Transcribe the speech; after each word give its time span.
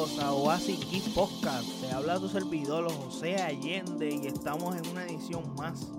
Bienvenidos 0.00 0.24
a 0.24 0.32
Oasis 0.32 0.90
Geek 0.90 1.12
Podcast. 1.12 1.68
Te 1.82 1.90
habla 1.90 2.18
tu 2.18 2.26
servidor 2.26 2.90
José 2.90 3.36
Allende 3.36 4.08
y 4.08 4.26
estamos 4.28 4.74
en 4.74 4.88
una 4.88 5.04
edición 5.04 5.54
más 5.56 5.92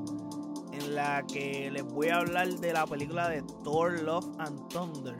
en 0.72 0.96
la 0.96 1.24
que 1.28 1.70
les 1.70 1.84
voy 1.84 2.08
a 2.08 2.17
hablar 2.17 2.48
de 2.48 2.74
la 2.74 2.88
película 2.88 3.29
de 3.29 3.44
Thor 3.63 4.02
Love 4.02 4.26
and 4.40 4.70
Thunder. 4.70 5.16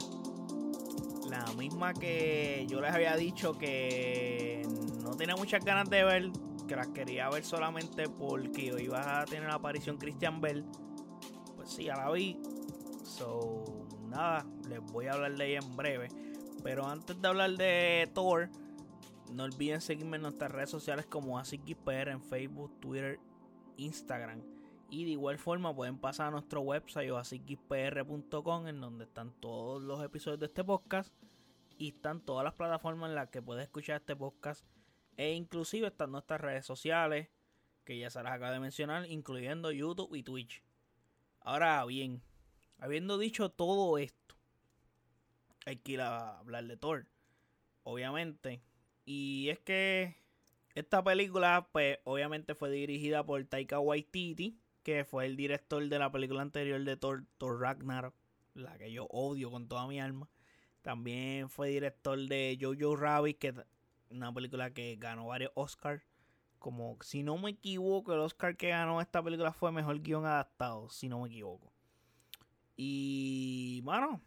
La 1.30 1.44
misma 1.52 1.94
que 1.94 2.66
yo 2.68 2.80
les 2.80 2.92
había 2.92 3.14
dicho 3.14 3.56
que 3.56 4.66
no 5.00 5.10
tenía 5.16 5.36
muchas 5.36 5.64
ganas 5.64 5.88
de 5.88 6.02
ver, 6.02 6.32
que 6.66 6.74
las 6.74 6.88
quería 6.88 7.30
ver 7.30 7.44
solamente 7.44 8.08
porque 8.08 8.74
iba 8.82 9.20
a 9.20 9.24
tener 9.26 9.48
la 9.48 9.54
aparición 9.54 9.96
Christian 9.96 10.40
Bell. 10.40 10.64
Pues 11.54 11.70
sí, 11.70 11.84
ya 11.84 11.94
la 11.94 12.10
vi. 12.10 12.36
So, 13.04 13.62
nada, 14.08 14.44
les 14.68 14.80
voy 14.80 15.06
a 15.06 15.12
hablar 15.12 15.36
de 15.36 15.50
ella 15.50 15.60
en 15.64 15.76
breve. 15.76 16.08
Pero 16.64 16.86
antes 16.86 17.20
de 17.20 17.28
hablar 17.28 17.52
de 17.52 18.10
Thor, 18.12 18.50
no 19.32 19.44
olviden 19.44 19.80
seguirme 19.80 20.16
en 20.16 20.22
nuestras 20.22 20.50
redes 20.50 20.70
sociales 20.70 21.06
como 21.06 21.38
AsiKipR 21.38 22.08
en 22.08 22.22
Facebook, 22.22 22.78
Twitter, 22.80 23.18
Instagram. 23.76 24.42
Y 24.90 25.04
de 25.04 25.12
igual 25.12 25.38
forma 25.38 25.74
pueden 25.74 25.98
pasar 25.98 26.28
a 26.28 26.30
nuestro 26.30 26.60
website 26.60 27.10
o 27.10 27.18
en 28.68 28.80
donde 28.80 29.04
están 29.04 29.32
todos 29.40 29.82
los 29.82 30.04
episodios 30.04 30.40
de 30.40 30.46
este 30.46 30.62
podcast 30.62 31.14
y 31.78 31.88
están 31.88 32.20
todas 32.20 32.44
las 32.44 32.54
plataformas 32.54 33.08
en 33.08 33.14
las 33.14 33.30
que 33.30 33.40
puedes 33.40 33.64
escuchar 33.64 33.96
este 33.96 34.14
podcast 34.14 34.64
e 35.16 35.32
inclusive 35.32 35.86
están 35.86 36.12
nuestras 36.12 36.40
redes 36.40 36.66
sociales 36.66 37.28
que 37.84 37.98
ya 37.98 38.10
se 38.10 38.22
las 38.22 38.32
acabo 38.32 38.52
de 38.52 38.60
mencionar, 38.60 39.06
incluyendo 39.10 39.72
YouTube 39.72 40.14
y 40.14 40.22
Twitch. 40.22 40.62
Ahora 41.40 41.84
bien, 41.84 42.22
habiendo 42.78 43.18
dicho 43.18 43.50
todo 43.50 43.98
esto, 43.98 44.36
hay 45.66 45.76
que 45.76 45.92
ir 45.92 46.00
a 46.00 46.38
hablar 46.38 46.64
de 46.66 46.76
Thor, 46.76 47.06
obviamente. 47.82 48.62
Y 49.04 49.48
es 49.50 49.58
que 49.60 50.16
esta 50.74 51.02
película, 51.02 51.68
pues, 51.72 51.98
obviamente 52.04 52.54
fue 52.54 52.70
dirigida 52.70 53.24
por 53.24 53.44
Taika 53.44 53.78
Waititi, 53.78 54.58
que 54.82 55.04
fue 55.04 55.26
el 55.26 55.36
director 55.36 55.86
de 55.88 55.98
la 55.98 56.10
película 56.10 56.42
anterior 56.42 56.82
de 56.82 56.96
Thor, 56.96 57.24
Thor 57.38 57.60
Ragnarok, 57.60 58.14
la 58.54 58.76
que 58.78 58.92
yo 58.92 59.06
odio 59.06 59.50
con 59.50 59.68
toda 59.68 59.86
mi 59.86 60.00
alma. 60.00 60.28
También 60.82 61.48
fue 61.48 61.68
director 61.68 62.18
de 62.18 62.58
Jojo 62.60 62.96
Rabbit, 62.96 63.38
que 63.38 63.54
una 64.10 64.32
película 64.32 64.72
que 64.72 64.96
ganó 64.96 65.26
varios 65.26 65.52
Oscars. 65.54 66.02
Como, 66.58 66.96
si 67.02 67.24
no 67.24 67.36
me 67.38 67.50
equivoco, 67.50 68.14
el 68.14 68.20
Oscar 68.20 68.56
que 68.56 68.68
ganó 68.68 69.00
esta 69.00 69.22
película 69.22 69.52
fue 69.52 69.72
mejor 69.72 70.00
guion 70.00 70.24
adaptado, 70.26 70.88
si 70.90 71.08
no 71.08 71.20
me 71.20 71.28
equivoco. 71.28 71.72
Y, 72.76 73.80
bueno, 73.82 74.20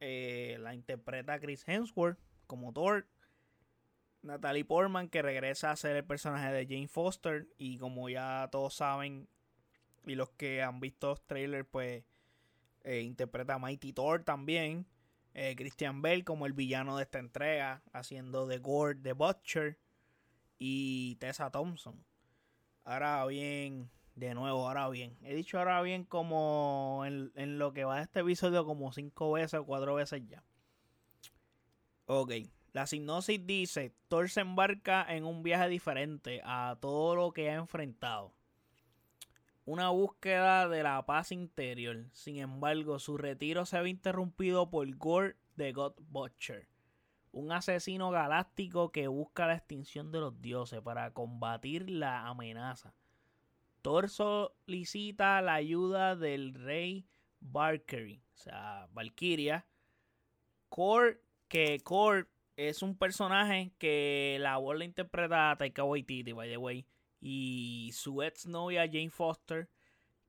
eh, 0.00 0.58
la 0.60 0.74
interpreta 0.74 1.38
Chris 1.38 1.66
Hemsworth 1.66 2.18
como 2.46 2.72
Thor. 2.72 3.06
Natalie 4.26 4.64
Portman 4.64 5.08
que 5.08 5.22
regresa 5.22 5.70
a 5.70 5.76
ser 5.76 5.96
el 5.96 6.04
personaje 6.04 6.52
de 6.52 6.66
Jane 6.66 6.88
Foster. 6.88 7.48
Y 7.58 7.78
como 7.78 8.08
ya 8.08 8.48
todos 8.50 8.74
saben, 8.74 9.28
y 10.04 10.14
los 10.14 10.30
que 10.30 10.62
han 10.62 10.80
visto 10.80 11.08
los 11.08 11.26
trailers, 11.26 11.66
pues 11.70 12.04
eh, 12.84 13.00
interpreta 13.00 13.54
a 13.54 13.58
Mighty 13.58 13.92
Thor 13.92 14.22
también. 14.22 14.86
Eh, 15.34 15.54
Christian 15.56 16.00
Bell 16.00 16.24
como 16.24 16.46
el 16.46 16.52
villano 16.52 16.96
de 16.96 17.02
esta 17.02 17.18
entrega, 17.18 17.82
haciendo 17.92 18.46
de 18.46 18.58
Gore 18.58 18.94
the 18.96 19.12
Butcher. 19.12 19.78
Y 20.58 21.16
Tessa 21.16 21.50
Thompson. 21.50 22.02
Ahora 22.84 23.26
bien, 23.26 23.90
de 24.14 24.34
nuevo, 24.34 24.66
ahora 24.66 24.88
bien. 24.88 25.18
He 25.22 25.34
dicho 25.34 25.58
ahora 25.58 25.82
bien 25.82 26.04
como 26.04 27.02
en, 27.04 27.58
lo 27.58 27.72
que 27.72 27.84
va 27.84 27.96
de 27.96 28.02
este 28.02 28.20
episodio 28.20 28.64
como 28.64 28.92
cinco 28.92 29.32
veces 29.32 29.60
o 29.60 29.66
cuatro 29.66 29.94
veces 29.94 30.22
ya. 30.26 30.42
Ok. 32.06 32.32
La 32.76 32.86
sinopsis 32.86 33.46
dice, 33.46 33.94
Thor 34.08 34.28
se 34.28 34.42
embarca 34.42 35.06
en 35.08 35.24
un 35.24 35.42
viaje 35.42 35.66
diferente 35.70 36.42
a 36.44 36.76
todo 36.78 37.16
lo 37.16 37.32
que 37.32 37.48
ha 37.48 37.54
enfrentado. 37.54 38.34
Una 39.64 39.88
búsqueda 39.88 40.68
de 40.68 40.82
la 40.82 41.06
paz 41.06 41.32
interior. 41.32 42.04
Sin 42.12 42.36
embargo, 42.36 42.98
su 42.98 43.16
retiro 43.16 43.64
se 43.64 43.80
ve 43.80 43.88
interrumpido 43.88 44.68
por 44.68 44.94
Gore 44.94 45.36
the 45.56 45.72
God 45.72 45.94
Butcher. 46.10 46.68
Un 47.32 47.50
asesino 47.50 48.10
galáctico 48.10 48.92
que 48.92 49.08
busca 49.08 49.46
la 49.46 49.54
extinción 49.54 50.12
de 50.12 50.20
los 50.20 50.42
dioses 50.42 50.82
para 50.82 51.14
combatir 51.14 51.88
la 51.88 52.26
amenaza 52.26 52.92
Thor 53.80 54.10
solicita 54.10 55.40
la 55.40 55.54
ayuda 55.54 56.14
del 56.14 56.52
rey 56.52 57.06
Valkyrie, 57.40 58.20
o 58.34 58.36
sea, 58.36 58.86
Valkyria. 58.92 59.66
Kor, 60.68 61.22
que 61.48 61.80
Kor 61.82 62.28
es 62.56 62.82
un 62.82 62.96
personaje 62.96 63.72
que 63.78 64.38
la 64.40 64.56
voz 64.56 64.76
la 64.76 64.84
interpreta 64.84 65.54
Taika 65.58 65.84
Waititi, 65.84 66.32
by 66.32 66.48
the 66.48 66.56
way. 66.56 66.86
Y 67.20 67.90
su 67.94 68.22
ex 68.22 68.46
novia 68.46 68.86
Jane 68.86 69.10
Foster, 69.10 69.68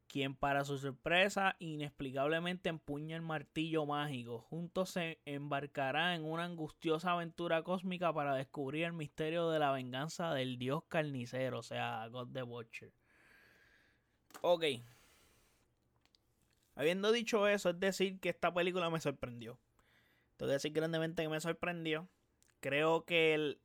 quien 0.08 0.36
para 0.36 0.66
su 0.66 0.78
sorpresa 0.78 1.56
inexplicablemente 1.60 2.70
empuña 2.70 3.16
el 3.16 3.22
martillo 3.22 3.86
mágico. 3.86 4.40
Juntos 4.40 4.92
se 4.92 5.20
embarcará 5.26 6.16
en 6.16 6.24
una 6.24 6.46
angustiosa 6.46 7.12
aventura 7.12 7.64
cósmica 7.64 8.14
para 8.14 8.36
descubrir 8.36 8.86
el 8.86 8.94
misterio 8.94 9.50
de 9.50 9.60
la 9.60 9.72
venganza 9.72 10.34
del 10.34 10.58
dios 10.58 10.84
carnicero, 10.88 11.60
o 11.60 11.64
sea, 11.64 12.08
God 12.08 12.30
the 12.34 12.42
Butcher. 12.44 12.92
Ok. 14.42 14.64
Habiendo 16.76 17.12
dicho 17.12 17.48
eso, 17.48 17.72
es 17.72 17.80
decir 17.80 18.20
que 18.20 18.30
esta 18.30 18.54
película 18.54 18.90
me 18.90 19.00
sorprendió. 19.00 19.60
Tengo 20.38 20.50
que 20.50 20.54
decir 20.54 20.72
grandemente 20.72 21.24
que 21.24 21.30
me 21.30 21.42
sorprendió. 21.42 22.08
Creo 22.60 23.06
que 23.06 23.34
el, 23.34 23.62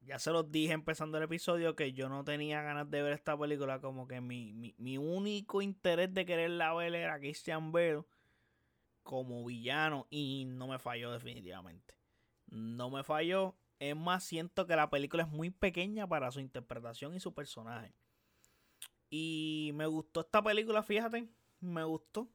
ya 0.00 0.18
se 0.18 0.30
los 0.30 0.50
dije 0.50 0.72
empezando 0.72 1.18
el 1.18 1.24
episodio 1.24 1.76
que 1.76 1.92
yo 1.92 2.08
no 2.08 2.24
tenía 2.24 2.62
ganas 2.62 2.90
de 2.90 3.02
ver 3.02 3.12
esta 3.12 3.38
película. 3.38 3.80
Como 3.80 4.08
que 4.08 4.20
mi, 4.20 4.74
mi, 4.78 4.98
único 4.98 5.62
interés 5.62 6.12
de 6.14 6.24
quererla 6.24 6.74
ver 6.74 6.94
era 6.94 7.18
Christian 7.18 7.70
Bale 7.72 8.04
como 9.02 9.44
villano. 9.44 10.06
Y 10.10 10.46
no 10.46 10.68
me 10.68 10.78
falló 10.78 11.12
definitivamente. 11.12 11.94
No 12.46 12.90
me 12.90 13.04
falló. 13.04 13.56
Es 13.78 13.96
más, 13.96 14.24
siento 14.24 14.66
que 14.66 14.76
la 14.76 14.90
película 14.90 15.22
es 15.24 15.28
muy 15.28 15.50
pequeña 15.50 16.06
para 16.06 16.30
su 16.30 16.40
interpretación 16.40 17.14
y 17.14 17.20
su 17.20 17.34
personaje. 17.34 17.94
Y 19.10 19.72
me 19.74 19.86
gustó 19.86 20.20
esta 20.20 20.42
película, 20.42 20.82
fíjate. 20.82 21.28
Me 21.60 21.84
gustó. 21.84 22.28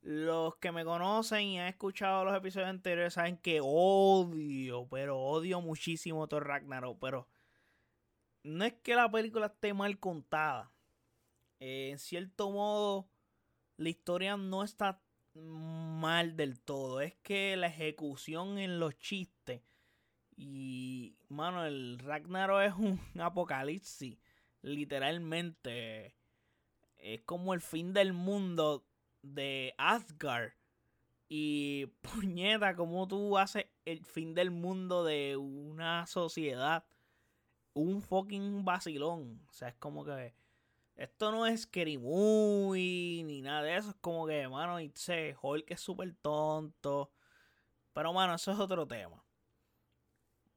Los 0.00 0.56
que 0.56 0.72
me 0.72 0.84
conocen 0.84 1.42
y 1.42 1.58
han 1.58 1.66
escuchado 1.66 2.24
los 2.24 2.36
episodios 2.36 2.70
anteriores 2.70 3.14
saben 3.14 3.36
que 3.36 3.60
odio, 3.62 4.86
pero 4.88 5.18
odio 5.18 5.60
muchísimo 5.60 6.26
Thor 6.28 6.46
Ragnarok. 6.46 6.98
Pero 7.00 7.28
no 8.44 8.64
es 8.64 8.74
que 8.74 8.94
la 8.94 9.10
película 9.10 9.46
esté 9.46 9.74
mal 9.74 9.98
contada. 9.98 10.72
Eh, 11.60 11.90
en 11.90 11.98
cierto 11.98 12.50
modo, 12.50 13.08
la 13.76 13.88
historia 13.88 14.36
no 14.36 14.62
está 14.62 15.02
mal 15.34 16.36
del 16.36 16.60
todo. 16.60 17.00
Es 17.00 17.16
que 17.16 17.56
la 17.56 17.66
ejecución 17.66 18.58
en 18.58 18.78
los 18.78 18.96
chistes. 18.98 19.62
Y, 20.36 21.16
mano, 21.28 21.64
el 21.64 21.98
Ragnarok 21.98 22.62
es 22.62 22.74
un 22.74 23.00
apocalipsis 23.20 24.18
literalmente 24.62 26.14
es 26.96 27.20
como 27.22 27.54
el 27.54 27.60
fin 27.60 27.92
del 27.92 28.12
mundo 28.12 28.87
de 29.22 29.74
Asgard. 29.78 30.52
Y 31.28 31.86
puñeta, 32.02 32.74
como 32.74 33.06
tú 33.08 33.38
haces 33.38 33.66
el 33.84 34.04
fin 34.04 34.34
del 34.34 34.50
mundo 34.50 35.04
de 35.04 35.36
una 35.36 36.06
sociedad. 36.06 36.84
Un 37.74 38.02
fucking 38.02 38.64
vacilón. 38.64 39.40
O 39.48 39.52
sea, 39.52 39.68
es 39.68 39.76
como 39.76 40.04
que. 40.04 40.34
Esto 40.96 41.30
no 41.30 41.46
es 41.46 41.68
Movie 42.00 43.22
ni 43.24 43.40
nada 43.40 43.62
de 43.62 43.76
eso. 43.76 43.90
Es 43.90 43.96
como 44.00 44.26
que, 44.26 44.48
mano, 44.48 44.80
y 44.80 44.90
sé, 44.96 45.36
Hulk 45.40 45.70
es 45.70 45.80
súper 45.80 46.12
tonto. 46.16 47.12
Pero, 47.92 48.12
mano, 48.12 48.34
eso 48.34 48.50
es 48.50 48.58
otro 48.58 48.86
tema. 48.86 49.24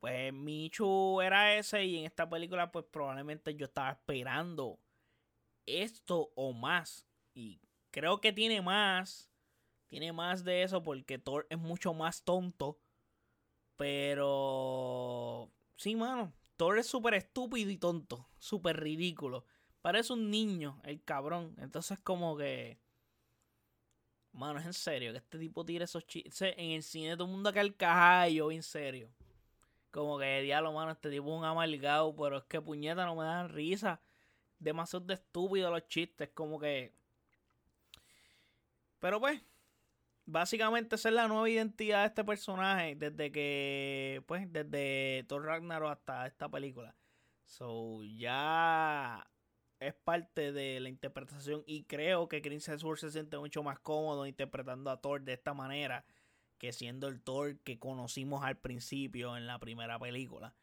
Pues 0.02 0.34
Michu 0.34 1.22
era 1.22 1.56
ese 1.56 1.86
y 1.86 2.00
en 2.00 2.06
esta 2.06 2.28
película 2.28 2.72
pues 2.72 2.86
probablemente 2.86 3.54
yo 3.54 3.66
estaba 3.66 3.92
esperando 3.92 4.80
esto 5.68 6.32
o 6.36 6.54
más. 6.54 7.08
Y 7.36 7.62
creo 7.92 8.22
que 8.22 8.34
tiene 8.34 8.62
más. 8.62 9.30
Tiene 9.88 10.14
más 10.14 10.44
de 10.44 10.64
eso 10.64 10.82
porque 10.84 11.20
Thor 11.20 11.48
es 11.50 11.58
mucho 11.60 11.94
más 11.94 12.24
tonto. 12.24 12.80
Pero... 13.76 15.52
Sí, 15.76 15.96
mano. 15.96 16.34
Thor 16.56 16.80
es 16.80 16.88
súper 16.88 17.14
estúpido 17.16 17.70
y 17.70 17.78
tonto. 17.78 18.28
Súper 18.40 18.80
ridículo. 18.80 19.46
Parece 19.82 20.14
un 20.14 20.30
niño, 20.30 20.80
el 20.84 21.04
cabrón. 21.04 21.56
Entonces 21.60 22.00
como 22.00 22.38
que... 22.38 22.80
Mano, 24.34 24.60
es 24.60 24.66
en 24.66 24.74
serio 24.74 25.12
que 25.12 25.18
este 25.18 25.38
tipo 25.38 25.66
tire 25.66 25.84
esos 25.84 26.08
chistes. 26.08 26.54
En 26.58 26.72
el 26.72 26.84
cine 26.84 27.16
todo 27.16 27.26
el 27.26 27.32
mundo 27.32 27.50
acá 27.50 27.62
el 27.62 27.76
cajallo, 27.76 28.50
en 28.52 28.64
serio. 28.64 29.10
Como 29.92 30.18
que, 30.18 30.42
diablo, 30.42 30.72
mano, 30.72 30.92
este 30.92 31.10
tipo 31.10 31.34
es 31.34 31.38
un 31.38 31.44
amargado, 31.44 32.16
pero 32.16 32.38
es 32.38 32.44
que 32.46 32.62
puñeta 32.62 33.06
no 33.06 33.16
me 33.16 33.26
dan 33.26 33.50
risa. 33.50 34.02
Demasiado 34.58 35.06
de 35.06 35.16
estúpido 35.16 35.70
los 35.70 35.86
chistes, 35.88 36.30
como 36.34 36.60
que. 36.60 36.94
Pero 39.02 39.20
pues, 39.20 39.42
básicamente 40.26 40.96
esa 40.96 41.10
es 41.10 41.16
la 41.16 41.28
nueva 41.28 41.50
identidad 41.50 42.02
de 42.02 42.08
este 42.08 42.24
personaje 42.24 42.96
desde 42.96 43.32
que, 43.32 44.24
pues, 44.28 44.52
desde 44.54 45.26
Thor 45.28 45.44
Ragnarok 45.44 45.92
hasta 45.92 46.28
esta 46.28 46.48
película. 46.50 46.96
So, 47.46 48.04
ya 48.04 49.28
es 49.80 49.96
parte 49.96 50.52
de 50.52 50.80
la 50.80 50.90
interpretación 50.90 51.64
y 51.66 51.84
creo 51.86 52.30
que 52.30 52.44
Chris 52.44 52.68
Hemsworth 52.70 53.00
se 53.00 53.12
siente 53.12 53.40
mucho 53.40 53.64
más 53.64 53.80
cómodo 53.80 54.28
interpretando 54.28 54.92
a 54.92 55.02
Thor 55.02 55.24
de 55.24 55.34
esta 55.34 55.56
manera 55.56 56.06
que 56.60 56.72
siendo 56.72 57.08
el 57.08 57.22
Thor 57.24 57.58
que 57.62 57.80
conocimos 57.80 58.44
al 58.46 58.58
principio 58.58 59.36
en 59.36 59.48
la 59.48 59.58
primera 59.58 59.98
película, 59.98 60.54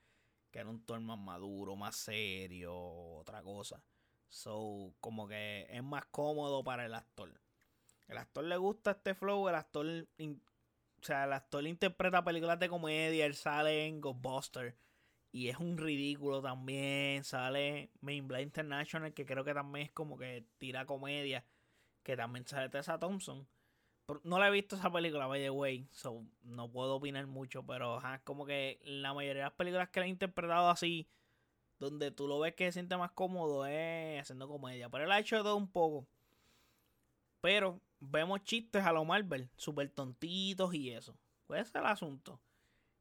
que 0.53 0.61
era 0.61 0.71
un 0.71 0.81
Thor 0.87 1.01
más 1.01 1.19
maduro, 1.19 1.75
más 1.75 1.97
serio, 1.97 2.73
otra 2.73 3.43
cosa. 3.43 3.83
So, 4.29 4.95
como 5.01 5.27
que 5.27 5.67
es 5.71 5.83
más 5.83 6.07
cómodo 6.07 6.63
para 6.63 6.87
el 6.87 6.95
actor. 6.95 7.41
El 8.09 8.19
actor 8.19 8.45
le 8.45 8.57
gusta 8.57 8.93
este 8.93 9.15
flow, 9.15 9.49
el 9.49 9.55
actor, 9.55 9.87
o 9.87 11.03
sea, 11.03 11.25
el 11.25 11.33
actor 11.33 11.67
interpreta 11.67 12.25
películas 12.25 12.59
de 12.59 12.69
comedia, 12.69 13.27
él 13.27 13.35
sale 13.35 13.87
en 13.87 14.01
Ghostbusters 14.01 14.75
y 15.31 15.49
es 15.49 15.59
un 15.59 15.77
ridículo 15.77 16.43
también. 16.43 17.25
Sale 17.25 17.91
Main 18.01 18.27
Blind 18.27 18.45
International, 18.45 19.13
que 19.13 19.27
creo 19.27 19.45
que 19.45 19.55
también 19.55 19.87
es 19.87 19.93
como 19.93 20.17
que 20.17 20.45
tira 20.59 20.87
comedia. 20.87 21.45
Que 22.03 22.17
también 22.17 22.47
sale 22.47 22.69
Tessa 22.69 22.99
Thompson. 22.99 23.47
No 24.25 24.39
la 24.39 24.49
he 24.49 24.51
visto 24.51 24.77
esa 24.77 24.91
película, 24.91 25.27
by 25.27 25.41
the 25.41 25.51
way. 25.51 25.87
So 25.93 26.25
no 26.43 26.71
puedo 26.71 26.97
opinar 26.97 27.27
mucho. 27.27 27.65
Pero 27.67 27.99
es 27.99 28.21
como 28.23 28.47
que 28.47 28.81
la 28.85 29.13
mayoría 29.13 29.43
de 29.43 29.49
las 29.49 29.57
películas 29.57 29.91
que 29.91 30.01
la 30.01 30.07
he 30.07 30.09
interpretado 30.09 30.71
así. 30.71 31.09
Donde 31.79 32.11
tú 32.11 32.27
lo 32.27 32.41
ves 32.41 32.55
que 32.55 32.67
se 32.67 32.73
siente 32.73 32.97
más 32.97 33.13
cómodo 33.13 33.67
es 33.67 34.23
haciendo 34.23 34.49
comedia. 34.49 34.89
Pero 34.89 35.05
él 35.05 35.13
ha 35.13 35.21
hecho 35.21 35.37
de 35.37 35.43
todo 35.43 35.57
un 35.57 35.71
poco. 35.71 36.09
Pero 37.41 37.81
vemos 38.01 38.45
chistes 38.45 38.85
a 38.85 38.93
lo 38.93 39.05
Marvel. 39.05 39.51
Súper 39.57 39.91
tontitos 39.91 40.75
y 40.75 40.91
eso. 40.91 41.17
Puede 41.47 41.65
ser 41.65 41.83
el 41.83 41.89
asunto. 41.89 42.41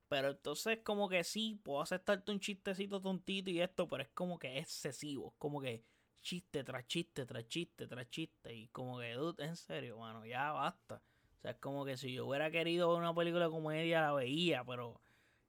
Pero 0.07 0.29
entonces 0.29 0.79
como 0.83 1.09
que 1.09 1.23
sí, 1.23 1.59
puedo 1.63 1.81
aceptarte 1.81 2.31
un 2.31 2.39
chistecito 2.39 3.01
tontito 3.01 3.49
y 3.49 3.59
esto, 3.61 3.87
pero 3.87 4.03
es 4.03 4.09
como 4.09 4.39
que 4.39 4.57
excesivo. 4.57 5.33
Como 5.37 5.61
que 5.61 5.83
chiste 6.21 6.63
tras 6.63 6.85
chiste, 6.87 7.25
tras 7.25 7.47
chiste, 7.47 7.87
tras 7.87 8.09
chiste. 8.09 8.53
Y 8.53 8.67
como 8.69 8.99
que, 8.99 9.13
dude, 9.13 9.43
en 9.43 9.55
serio, 9.55 9.97
mano, 9.97 10.25
ya 10.25 10.51
basta. 10.51 11.01
O 11.37 11.41
sea, 11.41 11.51
es 11.51 11.57
como 11.57 11.85
que 11.85 11.97
si 11.97 12.13
yo 12.13 12.25
hubiera 12.25 12.49
querido 12.51 12.95
una 12.95 13.13
película 13.13 13.45
de 13.45 13.51
comedia, 13.51 14.01
la 14.01 14.13
veía, 14.13 14.63
pero 14.63 15.01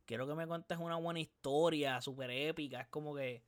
quiero 0.04 0.26
que 0.26 0.34
me 0.34 0.46
cuentes 0.46 0.78
una 0.78 0.96
buena 0.96 1.20
historia, 1.20 2.00
súper 2.00 2.30
épica. 2.30 2.80
Es 2.80 2.88
como 2.88 3.14
que... 3.14 3.42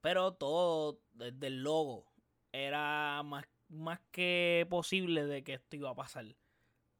Pero 0.00 0.34
todo 0.34 1.00
desde 1.12 1.48
el 1.48 1.62
logo 1.62 2.06
era 2.52 3.22
más, 3.24 3.44
más 3.68 4.00
que 4.10 4.66
posible 4.70 5.26
de 5.26 5.42
que 5.42 5.54
esto 5.54 5.76
iba 5.76 5.90
a 5.90 5.94
pasar. 5.94 6.26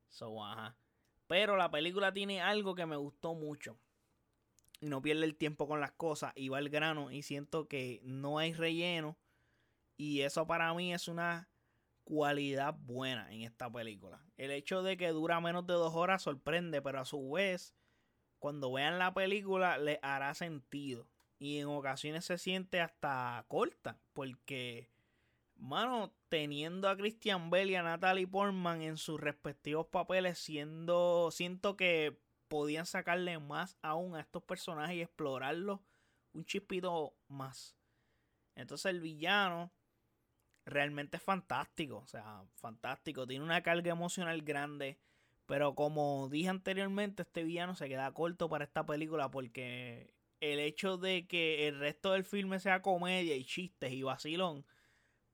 So, 0.09 0.45
ajá. 0.45 0.77
Pero 1.27 1.57
la 1.57 1.71
película 1.71 2.13
tiene 2.13 2.41
algo 2.41 2.75
que 2.75 2.87
me 2.87 2.97
gustó 2.97 3.35
mucho. 3.35 3.79
Y 4.81 4.89
no 4.89 5.03
pierde 5.03 5.25
el 5.25 5.37
tiempo 5.37 5.67
con 5.67 5.81
las 5.81 5.93
cosas 5.93 6.33
y 6.37 6.49
va 6.49 6.59
al 6.59 6.69
grano 6.69 7.11
y 7.11 7.23
siento 7.23 7.67
que 7.67 8.01
no 8.05 8.39
hay 8.39 8.53
relleno. 8.53 9.19
Y 9.97 10.21
eso 10.21 10.47
para 10.47 10.73
mí 10.75 10.93
es 10.93 11.09
una 11.09 11.49
cualidad 12.05 12.75
buena 12.79 13.33
en 13.33 13.43
esta 13.43 13.71
película. 13.71 14.23
El 14.37 14.51
hecho 14.51 14.83
de 14.83 14.97
que 14.97 15.09
dura 15.09 15.41
menos 15.41 15.67
de 15.67 15.75
dos 15.75 15.95
horas 15.95 16.23
sorprende, 16.23 16.83
pero 16.83 17.01
a 17.01 17.05
su 17.05 17.31
vez, 17.31 17.75
cuando 18.39 18.73
vean 18.73 18.99
la 18.99 19.15
película, 19.15 19.79
le 19.79 19.99
hará 20.03 20.35
sentido. 20.35 21.09
Y 21.39 21.59
en 21.59 21.67
ocasiones 21.67 22.25
se 22.25 22.39
siente 22.39 22.81
hasta 22.81 23.45
corta, 23.49 23.99
porque 24.13 24.89
mano, 25.57 26.13
teniendo 26.29 26.89
a 26.89 26.97
Christian 26.97 27.51
Bell 27.51 27.71
y 27.71 27.75
a 27.75 27.83
Natalie 27.83 28.27
Portman 28.27 28.83
en 28.83 28.97
sus 28.97 29.21
respectivos 29.21 29.87
papeles, 29.87 30.39
siendo, 30.39 31.31
siento 31.31 31.77
que 31.77 32.19
podían 32.49 32.87
sacarle 32.87 33.39
más 33.39 33.77
aún 33.83 34.15
a 34.15 34.21
estos 34.21 34.43
personajes 34.43 34.97
y 34.97 35.03
explorarlos 35.03 35.81
un 36.33 36.45
chispito 36.45 37.17
más. 37.29 37.77
Entonces 38.55 38.91
el 38.91 39.01
villano 39.01 39.73
realmente 40.65 41.17
es 41.17 41.23
fantástico, 41.23 41.99
o 41.99 42.07
sea, 42.07 42.45
fantástico, 42.55 43.27
tiene 43.27 43.45
una 43.45 43.63
carga 43.63 43.91
emocional 43.91 44.43
grande, 44.43 44.99
pero 45.47 45.75
como 45.75 46.29
dije 46.29 46.49
anteriormente, 46.49 47.23
este 47.23 47.45
villano 47.45 47.75
se 47.75 47.89
queda 47.89 48.13
corto 48.13 48.49
para 48.49 48.65
esta 48.65 48.85
película 48.85 49.31
porque 49.31 50.15
el 50.41 50.59
hecho 50.59 50.99
de 50.99 51.27
que 51.27 51.69
el 51.69 51.79
resto 51.79 52.13
del 52.13 52.25
filme 52.25 52.59
sea 52.59 52.83
comedia 52.83 53.37
y 53.37 53.45
chistes 53.45 53.93
y 53.93 54.03
vacilón, 54.03 54.67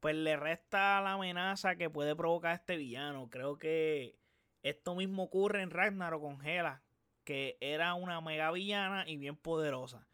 pues 0.02 0.16
le 0.16 0.37
resta 0.37 1.00
la 1.00 1.12
amenaza 1.12 1.76
que 1.76 1.88
puede 1.88 2.16
provocar 2.16 2.56
este 2.56 2.76
villano. 2.76 3.31
Creo 3.31 3.56
que 3.56 4.19
esto 4.64 4.96
mismo 4.96 5.22
ocurre 5.22 5.62
en 5.62 5.70
Ragnarok 5.70 6.20
con 6.20 6.44
Hela, 6.44 6.82
que 7.22 7.56
era 7.60 7.94
una 7.94 8.20
mega 8.20 8.50
villana 8.50 9.04
y 9.06 9.16
bien 9.16 9.37
poderosa. 9.37 10.08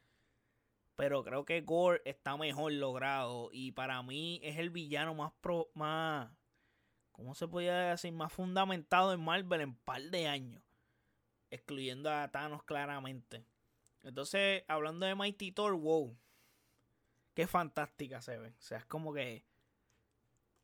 Pero 0.95 1.25
creo 1.25 1.47
que 1.47 1.63
Gore 1.63 2.03
está 2.05 2.37
mejor 2.37 2.73
logrado 2.73 3.49
y 3.51 3.73
para 3.73 4.03
mí 4.03 4.41
es 4.43 4.59
el 4.59 4.69
villano 4.69 5.15
más 5.15 5.33
pro, 5.41 5.71
más 5.73 6.29
¿cómo 7.13 7.35
se 7.35 7.49
podría 7.49 7.93
decir? 7.93 8.13
más 8.13 8.31
fundamentado 8.31 9.15
en 9.15 9.21
Marvel 9.21 9.63
en 9.63 9.75
par 9.75 10.03
de 10.03 10.29
años, 10.29 10.63
excluyendo 11.51 12.13
a 12.13 12.29
Thanos 12.29 12.63
claramente. 12.63 13.47
Entonces, 14.03 14.65
hablando 14.69 15.07
de 15.07 15.15
Mighty 15.15 15.51
Thor, 15.51 15.73
wow. 15.73 16.15
Qué 17.33 17.47
fantástica 17.47 18.21
se 18.21 18.37
ve. 18.37 18.51
O 18.51 18.61
sea, 18.61 18.77
es 18.77 18.85
como 18.85 19.15
que 19.15 19.47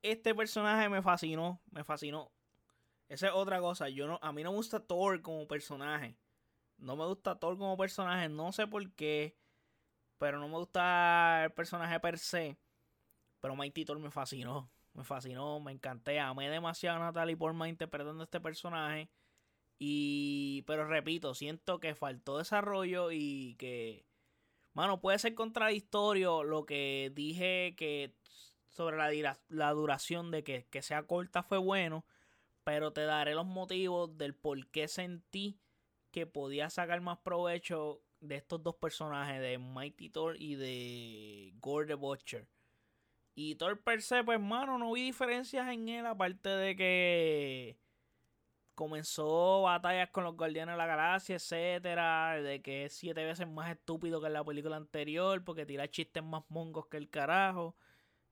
este 0.04 0.34
personaje 0.34 0.88
me 0.88 1.02
fascinó, 1.02 1.60
me 1.70 1.82
fascinó. 1.82 2.30
Esa 3.08 3.28
es 3.28 3.32
otra 3.32 3.60
cosa. 3.60 3.88
Yo 3.88 4.06
no, 4.06 4.18
a 4.22 4.32
mí 4.32 4.42
no 4.42 4.50
me 4.50 4.56
gusta 4.56 4.80
Thor 4.80 5.22
como 5.22 5.48
personaje. 5.48 6.16
No 6.78 6.96
me 6.96 7.06
gusta 7.06 7.38
Thor 7.38 7.56
como 7.56 7.76
personaje. 7.76 8.28
No 8.28 8.52
sé 8.52 8.66
por 8.66 8.92
qué. 8.92 9.36
Pero 10.18 10.38
no 10.38 10.48
me 10.48 10.56
gusta 10.56 11.44
el 11.44 11.52
personaje 11.52 11.98
per 12.00 12.18
se. 12.18 12.58
Pero 13.40 13.56
Mighty 13.56 13.84
Thor 13.84 13.98
me 13.98 14.10
fascinó. 14.10 14.70
Me 14.92 15.04
fascinó, 15.04 15.58
me 15.60 15.72
encanté. 15.72 16.20
Amé 16.20 16.48
demasiado 16.50 16.98
a 16.98 17.06
Natalie 17.06 17.36
Portman 17.36 17.70
interpretando 17.70 18.24
este 18.24 18.40
personaje. 18.40 19.10
Y. 19.78 20.62
Pero 20.66 20.86
repito, 20.86 21.34
siento 21.34 21.80
que 21.80 21.94
faltó 21.94 22.38
desarrollo 22.38 23.10
y 23.10 23.54
que. 23.56 24.06
Mano, 24.72 25.00
puede 25.00 25.18
ser 25.18 25.34
contradictorio 25.34 26.42
lo 26.42 26.66
que 26.66 27.12
dije 27.14 27.74
que 27.76 28.14
sobre 28.74 28.96
la, 29.48 29.70
duración 29.72 30.30
de 30.30 30.42
que, 30.42 30.66
que 30.70 30.82
sea 30.82 31.04
corta 31.04 31.42
fue 31.42 31.58
bueno, 31.58 32.04
pero 32.64 32.92
te 32.92 33.02
daré 33.02 33.34
los 33.34 33.46
motivos 33.46 34.16
del 34.18 34.34
por 34.34 34.66
qué 34.68 34.88
sentí 34.88 35.58
que 36.10 36.26
podía 36.26 36.70
sacar 36.70 37.00
más 37.00 37.18
provecho 37.18 38.02
de 38.20 38.36
estos 38.36 38.62
dos 38.62 38.76
personajes, 38.76 39.40
de 39.40 39.58
Mighty 39.58 40.10
Thor 40.10 40.36
y 40.38 40.56
de 40.56 41.52
Gore 41.60 41.86
the 41.86 41.94
Butcher. 41.94 42.46
Y 43.34 43.56
Thor 43.56 43.80
per 43.80 44.00
se, 44.02 44.22
pues 44.24 44.36
hermano, 44.36 44.78
no 44.78 44.92
vi 44.92 45.02
diferencias 45.02 45.68
en 45.68 45.88
él, 45.88 46.06
aparte 46.06 46.48
de 46.48 46.76
que 46.76 47.78
comenzó 48.74 49.62
batallas 49.62 50.10
con 50.10 50.24
los 50.24 50.36
Guardianes 50.36 50.74
de 50.74 50.78
la 50.78 50.86
Galaxia, 50.86 51.36
etcétera, 51.36 52.40
de 52.42 52.62
que 52.62 52.86
es 52.86 52.94
siete 52.94 53.24
veces 53.24 53.46
más 53.46 53.70
estúpido 53.70 54.20
que 54.20 54.28
en 54.28 54.32
la 54.32 54.44
película 54.44 54.76
anterior, 54.76 55.44
porque 55.44 55.66
tira 55.66 55.88
chistes 55.88 56.22
más 56.22 56.44
mongos 56.48 56.86
que 56.86 56.96
el 56.96 57.10
carajo 57.10 57.76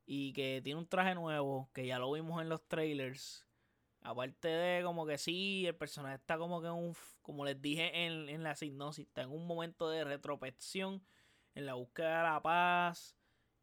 y 0.06 0.32
que 0.32 0.60
tiene 0.62 0.80
un 0.80 0.88
traje 0.88 1.14
nuevo, 1.14 1.70
que 1.72 1.86
ya 1.86 1.98
lo 1.98 2.12
vimos 2.12 2.42
en 2.42 2.48
los 2.48 2.66
trailers. 2.66 3.46
Aparte 4.00 4.48
de 4.48 4.82
como 4.82 5.06
que 5.06 5.16
sí, 5.18 5.66
el 5.66 5.76
personaje 5.76 6.16
está 6.16 6.36
como 6.36 6.60
que 6.60 6.68
un, 6.68 6.94
como 7.22 7.44
les 7.44 7.60
dije 7.62 8.04
en, 8.04 8.28
en 8.28 8.42
la 8.42 8.56
sinopsis, 8.56 9.06
está 9.06 9.22
en 9.22 9.30
un 9.30 9.46
momento 9.46 9.88
de 9.88 10.04
retrospección, 10.04 11.02
en 11.54 11.66
la 11.66 11.74
búsqueda 11.74 12.18
de 12.18 12.22
la 12.24 12.42
paz, 12.42 13.16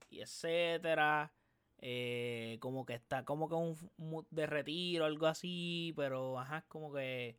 y 0.10 0.22
etcétera. 0.22 1.34
Eh, 1.82 2.58
como 2.60 2.86
que 2.86 2.94
está 2.94 3.24
como 3.24 3.48
que 3.48 3.56
un 3.56 4.28
de 4.32 4.46
retiro, 4.48 5.06
algo 5.06 5.28
así, 5.28 5.94
pero 5.96 6.38
ajá, 6.38 6.66
como 6.68 6.92
que 6.94 7.38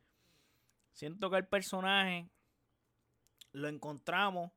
siento 0.92 1.30
que 1.30 1.36
el 1.36 1.46
personaje 1.46 2.26
lo 3.52 3.68
encontramos 3.68 4.50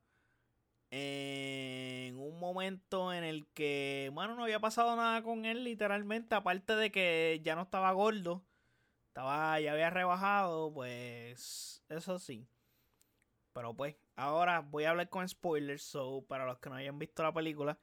en 0.95 2.19
un 2.19 2.39
momento 2.39 3.13
en 3.13 3.23
el 3.23 3.47
que, 3.55 4.11
bueno, 4.13 4.35
no 4.35 4.43
había 4.43 4.59
pasado 4.59 4.95
nada 4.95 5.23
con 5.23 5.45
él 5.45 5.63
literalmente, 5.63 6.35
aparte 6.35 6.75
de 6.75 6.91
que 6.91 7.41
ya 7.43 7.55
no 7.55 7.63
estaba 7.63 7.91
gordo, 7.93 8.45
estaba, 9.07 9.59
ya 9.59 9.71
había 9.73 9.89
rebajado, 9.89 10.71
pues 10.71 11.83
eso 11.89 12.19
sí. 12.19 12.47
Pero 13.53 13.75
pues, 13.75 13.95
ahora 14.15 14.59
voy 14.59 14.83
a 14.83 14.91
hablar 14.91 15.09
con 15.09 15.27
spoilers, 15.27 15.81
so 15.81 16.25
para 16.27 16.45
los 16.45 16.59
que 16.59 16.69
no 16.69 16.75
hayan 16.75 16.99
visto 16.99 17.23
la 17.23 17.33
película 17.33 17.79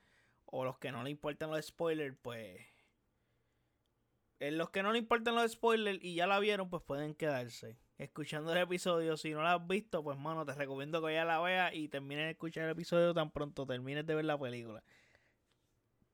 o 0.46 0.64
los 0.64 0.78
que 0.78 0.92
no 0.92 1.02
le 1.02 1.10
importan 1.10 1.50
los 1.50 1.66
spoilers, 1.66 2.16
pues 2.22 2.60
en 4.38 4.56
los 4.56 4.70
que 4.70 4.84
no 4.84 4.92
le 4.92 4.98
importan 4.98 5.34
los 5.34 5.50
spoilers 5.50 5.98
y 6.02 6.14
ya 6.14 6.28
la 6.28 6.38
vieron, 6.38 6.70
pues 6.70 6.82
pueden 6.84 7.14
quedarse 7.16 7.76
escuchando 8.00 8.52
el 8.52 8.58
episodio. 8.58 9.16
Si 9.16 9.30
no 9.30 9.42
la 9.42 9.54
has 9.54 9.66
visto, 9.66 10.02
pues 10.02 10.18
mano, 10.18 10.44
te 10.44 10.54
recomiendo 10.54 11.04
que 11.04 11.14
ya 11.14 11.24
la 11.24 11.38
veas 11.40 11.74
y 11.74 11.88
termines 11.88 12.24
de 12.24 12.30
escuchar 12.30 12.64
el 12.64 12.70
episodio 12.70 13.12
tan 13.14 13.30
pronto 13.30 13.66
termines 13.66 14.06
de 14.06 14.14
ver 14.14 14.24
la 14.24 14.38
película. 14.38 14.82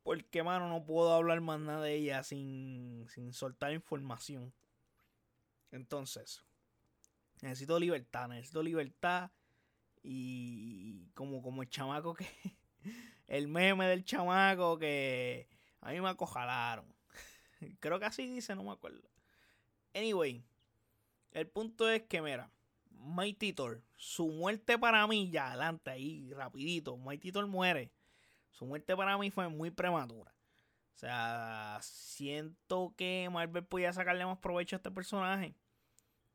Porque, 0.03 0.43
mano, 0.43 0.69
no 0.69 0.85
puedo 0.85 1.13
hablar 1.13 1.41
más 1.41 1.61
nada 1.61 1.83
de 1.83 1.95
ella 1.95 2.23
sin, 2.23 3.07
sin 3.09 3.33
soltar 3.33 3.73
información. 3.73 4.53
Entonces, 5.71 6.45
necesito 7.43 7.79
libertad, 7.79 8.29
necesito 8.29 8.63
libertad. 8.63 9.31
Y 10.03 11.09
como, 11.15 11.43
como 11.43 11.63
el 11.63 11.71
chamaco 11.71 12.15
que. 12.15 12.27
El 13.27 13.49
meme 13.49 13.89
del 13.89 14.05
chamaco 14.05 14.79
que 14.79 15.49
a 15.81 15.91
mí 15.91 16.01
me 16.01 16.09
acojalaron. 16.09 16.95
Creo 17.81 17.99
que 17.99 18.05
así 18.05 18.29
dice, 18.29 18.55
no 18.55 18.63
me 18.63 18.71
acuerdo. 18.71 19.11
Anyway, 19.93 20.45
el 21.37 21.47
punto 21.49 21.87
es 21.91 22.03
que, 22.05 22.23
mira, 22.23 22.51
Mighty 22.89 23.53
Thor, 23.53 23.83
su 23.95 24.27
muerte 24.29 24.79
para 24.79 25.07
mí, 25.07 25.31
ya 25.31 25.49
adelante 25.49 25.91
ahí, 25.91 26.33
rapidito, 26.33 26.97
Mighty 26.97 27.31
Thor 27.31 27.47
muere. 27.47 27.93
Su 28.53 28.65
muerte 28.65 28.97
para 28.97 29.19
mí 29.19 29.31
fue 29.31 29.47
muy 29.49 29.71
prematura. 29.71 30.33
O 30.95 30.99
sea, 30.99 31.79
siento 31.83 32.95
que 32.97 33.29
Marvel 33.31 33.67
podía 33.67 33.93
sacarle 33.93 34.25
más 34.25 34.39
provecho 34.39 34.77
a 34.77 34.79
este 34.79 34.91
personaje. 34.91 35.55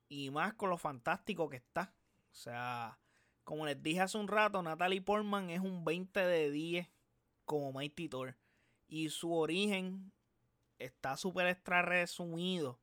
Y 0.07 0.29
más 0.29 0.53
con 0.53 0.69
lo 0.69 0.77
fantástico 0.77 1.49
que 1.49 1.57
está. 1.57 1.91
O 2.31 2.35
sea, 2.35 2.99
como 3.43 3.65
les 3.65 3.81
dije 3.81 4.01
hace 4.01 4.19
un 4.19 4.27
rato, 4.27 4.61
Natalie 4.61 5.01
Portman 5.01 5.49
es 5.49 5.61
un 5.61 5.83
20 5.83 6.19
de 6.19 6.51
10 6.51 6.87
como 7.45 7.73
Mighty 7.73 8.07
Thor. 8.07 8.37
Y 8.87 9.09
su 9.09 9.33
origen 9.33 10.11
está 10.77 11.17
súper 11.17 11.47
extra 11.47 11.81
resumido. 11.81 12.79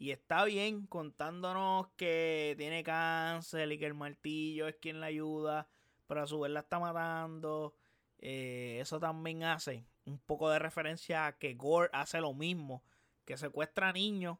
Y 0.00 0.12
está 0.12 0.44
bien 0.46 0.86
contándonos 0.86 1.88
que 1.98 2.54
tiene 2.56 2.82
cáncer 2.82 3.70
y 3.70 3.78
que 3.78 3.84
el 3.84 3.92
martillo 3.92 4.66
es 4.66 4.76
quien 4.76 4.98
la 4.98 5.08
ayuda, 5.08 5.68
pero 6.06 6.22
a 6.22 6.26
su 6.26 6.40
vez 6.40 6.50
la 6.50 6.60
está 6.60 6.78
matando. 6.78 7.74
Eh, 8.16 8.78
eso 8.80 8.98
también 8.98 9.42
hace 9.42 9.84
un 10.06 10.18
poco 10.18 10.48
de 10.48 10.58
referencia 10.58 11.26
a 11.26 11.36
que 11.36 11.52
Gore 11.52 11.90
hace 11.92 12.18
lo 12.22 12.32
mismo, 12.32 12.82
que 13.26 13.36
secuestra 13.36 13.90
a 13.90 13.92
niños 13.92 14.38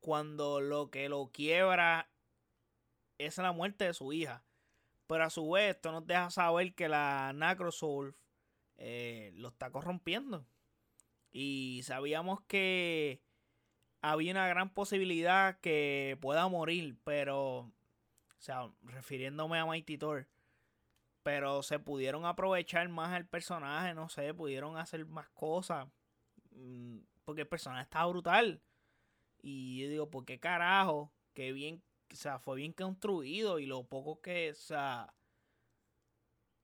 cuando 0.00 0.60
lo 0.60 0.90
que 0.90 1.08
lo 1.08 1.30
quiebra 1.32 2.10
es 3.16 3.38
la 3.38 3.52
muerte 3.52 3.86
de 3.86 3.94
su 3.94 4.12
hija. 4.12 4.44
Pero 5.06 5.24
a 5.24 5.30
su 5.30 5.50
vez 5.50 5.76
esto 5.76 5.90
nos 5.90 6.06
deja 6.06 6.28
saber 6.28 6.74
que 6.74 6.86
la 6.86 7.32
Necrosoul 7.34 8.14
eh, 8.76 9.32
lo 9.36 9.48
está 9.48 9.70
corrompiendo. 9.70 10.44
Y 11.30 11.80
sabíamos 11.84 12.42
que 12.42 13.22
había 14.00 14.32
una 14.32 14.48
gran 14.48 14.72
posibilidad 14.72 15.58
que 15.60 16.18
pueda 16.20 16.48
morir, 16.48 16.96
pero, 17.04 17.58
o 17.58 17.72
sea, 18.38 18.70
refiriéndome 18.82 19.58
a 19.58 19.66
Mighty 19.66 19.98
Thor, 19.98 20.28
pero 21.22 21.62
se 21.62 21.78
pudieron 21.78 22.24
aprovechar 22.24 22.88
más 22.88 23.16
el 23.16 23.26
personaje, 23.26 23.94
no 23.94 24.08
sé, 24.08 24.32
pudieron 24.34 24.76
hacer 24.76 25.04
más 25.06 25.28
cosas, 25.30 25.88
mm, 26.52 26.98
porque 27.24 27.42
el 27.42 27.48
personaje 27.48 27.82
estaba 27.82 28.06
brutal. 28.06 28.62
Y 29.42 29.80
yo 29.82 29.88
digo, 29.88 30.10
¿por 30.10 30.24
qué 30.24 30.40
carajo? 30.40 31.12
Que 31.34 31.52
bien, 31.52 31.82
o 32.12 32.16
sea, 32.16 32.38
fue 32.38 32.56
bien 32.56 32.72
construido 32.72 33.58
y 33.58 33.66
lo 33.66 33.84
poco 33.84 34.20
que, 34.20 34.50
o 34.50 34.54
sea, 34.54 35.14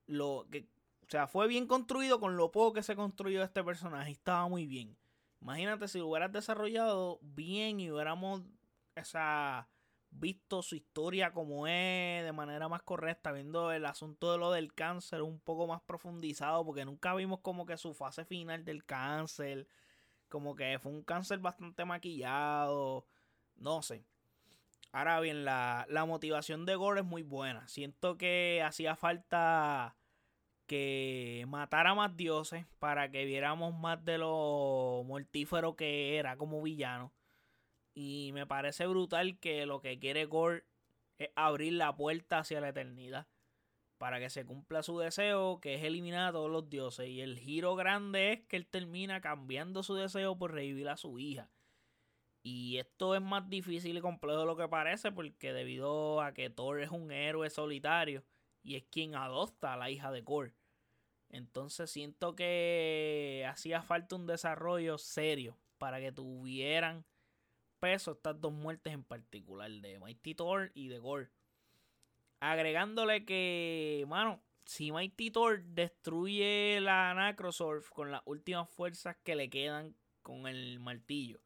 lo 0.07 0.47
que, 0.51 0.67
o 1.05 1.09
sea, 1.09 1.27
fue 1.27 1.47
bien 1.47 1.67
construido 1.67 2.19
con 2.19 2.37
lo 2.37 2.51
poco 2.51 2.73
que 2.73 2.83
se 2.83 2.95
construyó 2.95 3.43
este 3.43 3.63
personaje, 3.63 4.11
estaba 4.11 4.47
muy 4.47 4.65
bien. 4.65 4.97
Imagínate 5.45 5.87
si 5.87 5.99
lo 5.99 6.07
hubieras 6.07 6.31
desarrollado 6.31 7.19
bien 7.21 7.79
y 7.79 7.91
hubiéramos 7.91 8.41
esa, 8.95 9.69
visto 10.09 10.63
su 10.63 10.75
historia 10.75 11.33
como 11.33 11.67
es 11.67 12.23
de 12.23 12.31
manera 12.31 12.67
más 12.67 12.81
correcta, 12.81 13.31
viendo 13.31 13.71
el 13.71 13.85
asunto 13.85 14.31
de 14.31 14.39
lo 14.39 14.51
del 14.51 14.73
cáncer 14.73 15.21
un 15.21 15.39
poco 15.39 15.67
más 15.67 15.83
profundizado, 15.83 16.65
porque 16.65 16.83
nunca 16.83 17.13
vimos 17.13 17.41
como 17.41 17.67
que 17.67 17.77
su 17.77 17.93
fase 17.93 18.25
final 18.25 18.65
del 18.65 18.85
cáncer, 18.85 19.67
como 20.29 20.55
que 20.55 20.79
fue 20.79 20.91
un 20.91 21.03
cáncer 21.03 21.37
bastante 21.37 21.85
maquillado, 21.85 23.05
no 23.55 23.83
sé. 23.83 24.03
Ahora 24.93 25.19
bien, 25.19 25.45
la, 25.45 25.85
la 25.89 26.05
motivación 26.05 26.65
de 26.65 26.75
Gore 26.75 27.01
es 27.01 27.05
muy 27.05 27.21
buena. 27.21 27.67
Siento 27.67 28.17
que 28.17 28.63
hacía 28.65 28.95
falta 28.95 29.95
que 30.65 31.45
matara 31.47 31.93
más 31.93 32.15
dioses 32.17 32.65
para 32.79 33.11
que 33.11 33.25
viéramos 33.25 33.73
más 33.73 34.03
de 34.03 34.17
lo 34.17 35.03
mortífero 35.05 35.75
que 35.75 36.17
era 36.17 36.37
como 36.37 36.61
villano. 36.61 37.13
Y 37.93 38.31
me 38.33 38.45
parece 38.45 38.87
brutal 38.87 39.39
que 39.39 39.65
lo 39.65 39.81
que 39.81 39.99
quiere 39.99 40.25
Gore 40.25 40.65
es 41.17 41.29
abrir 41.35 41.73
la 41.73 41.95
puerta 41.95 42.39
hacia 42.39 42.61
la 42.61 42.69
eternidad. 42.69 43.27
Para 43.97 44.19
que 44.19 44.29
se 44.29 44.45
cumpla 44.45 44.83
su 44.83 44.99
deseo, 44.99 45.61
que 45.61 45.75
es 45.75 45.83
eliminar 45.83 46.27
a 46.27 46.31
todos 46.33 46.51
los 46.51 46.69
dioses. 46.69 47.07
Y 47.07 47.21
el 47.21 47.39
giro 47.39 47.75
grande 47.75 48.33
es 48.33 48.41
que 48.47 48.57
él 48.57 48.67
termina 48.67 49.21
cambiando 49.21 49.83
su 49.83 49.95
deseo 49.95 50.37
por 50.37 50.51
revivir 50.51 50.89
a 50.89 50.97
su 50.97 51.17
hija. 51.17 51.49
Y 52.43 52.77
esto 52.77 53.15
es 53.15 53.21
más 53.21 53.49
difícil 53.49 53.97
y 53.97 54.01
complejo 54.01 54.41
de 54.41 54.45
lo 54.45 54.57
que 54.57 54.67
parece, 54.67 55.11
porque 55.11 55.53
debido 55.53 56.21
a 56.21 56.33
que 56.33 56.49
Thor 56.49 56.81
es 56.81 56.91
un 56.91 57.11
héroe 57.11 57.49
solitario, 57.49 58.23
y 58.65 58.75
es 58.75 58.83
quien 58.85 59.15
adopta 59.15 59.73
a 59.73 59.77
la 59.77 59.91
hija 59.91 60.11
de 60.11 60.21
Gore. 60.21 60.55
Entonces 61.29 61.91
siento 61.91 62.35
que 62.35 63.45
hacía 63.47 63.83
falta 63.83 64.15
un 64.15 64.25
desarrollo 64.25 64.97
serio 64.97 65.57
para 65.77 65.99
que 65.99 66.11
tuvieran 66.11 67.05
peso 67.79 68.13
estas 68.13 68.41
dos 68.41 68.51
muertes 68.51 68.93
en 68.93 69.03
particular, 69.03 69.69
de 69.69 69.99
Mighty 69.99 70.33
Thor 70.33 70.71
y 70.73 70.87
de 70.87 70.97
Gore. 70.97 71.29
Agregándole 72.39 73.25
que, 73.25 74.03
mano, 74.07 74.41
si 74.65 74.91
Mighty 74.91 75.29
Thor 75.29 75.63
destruye 75.63 76.79
la 76.81 77.13
Necrosurf 77.13 77.89
con 77.89 78.11
las 78.11 78.21
últimas 78.25 78.69
fuerzas 78.69 79.15
que 79.23 79.35
le 79.35 79.49
quedan 79.49 79.95
con 80.23 80.47
el 80.47 80.79
martillo. 80.79 81.39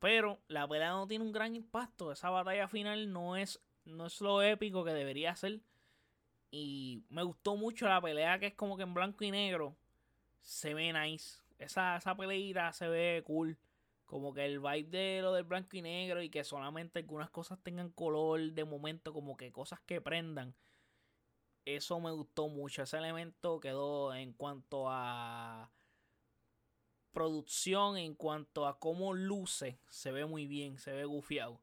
Pero 0.00 0.42
la 0.48 0.66
pelea 0.66 0.90
no 0.90 1.06
tiene 1.06 1.24
un 1.24 1.32
gran 1.32 1.54
impacto. 1.54 2.10
Esa 2.10 2.30
batalla 2.30 2.66
final 2.66 3.12
no 3.12 3.36
es, 3.36 3.62
no 3.84 4.06
es 4.06 4.20
lo 4.20 4.42
épico 4.42 4.84
que 4.84 4.92
debería 4.92 5.36
ser. 5.36 5.60
Y 6.54 7.02
me 7.08 7.22
gustó 7.22 7.56
mucho 7.56 7.88
la 7.88 8.00
pelea 8.00 8.38
que 8.38 8.48
es 8.48 8.54
como 8.54 8.76
que 8.76 8.82
en 8.82 8.92
blanco 8.92 9.24
y 9.24 9.30
negro. 9.30 9.74
Se 10.42 10.74
ve 10.74 10.92
nice. 10.92 11.40
Esa, 11.58 11.96
esa 11.96 12.14
peleita 12.14 12.72
se 12.74 12.88
ve 12.88 13.22
cool. 13.24 13.56
Como 14.04 14.34
que 14.34 14.44
el 14.44 14.60
vibe 14.60 14.90
de 14.90 15.22
lo 15.22 15.32
del 15.32 15.44
blanco 15.44 15.78
y 15.78 15.82
negro 15.82 16.20
y 16.20 16.28
que 16.28 16.44
solamente 16.44 16.98
algunas 16.98 17.30
cosas 17.30 17.58
tengan 17.62 17.88
color 17.88 18.52
de 18.52 18.64
momento, 18.64 19.14
como 19.14 19.38
que 19.38 19.50
cosas 19.50 19.80
que 19.80 20.02
prendan. 20.02 20.54
Eso 21.64 21.98
me 22.00 22.10
gustó 22.10 22.48
mucho. 22.48 22.82
Ese 22.82 22.98
elemento 22.98 23.58
quedó 23.58 24.12
en 24.12 24.34
cuanto 24.34 24.90
a 24.90 25.70
producción, 27.12 27.96
en 27.96 28.14
cuanto 28.14 28.66
a 28.66 28.78
cómo 28.78 29.14
luce, 29.14 29.78
se 29.88 30.12
ve 30.12 30.26
muy 30.26 30.46
bien, 30.46 30.76
se 30.76 30.92
ve 30.92 31.06
gufiado. 31.06 31.60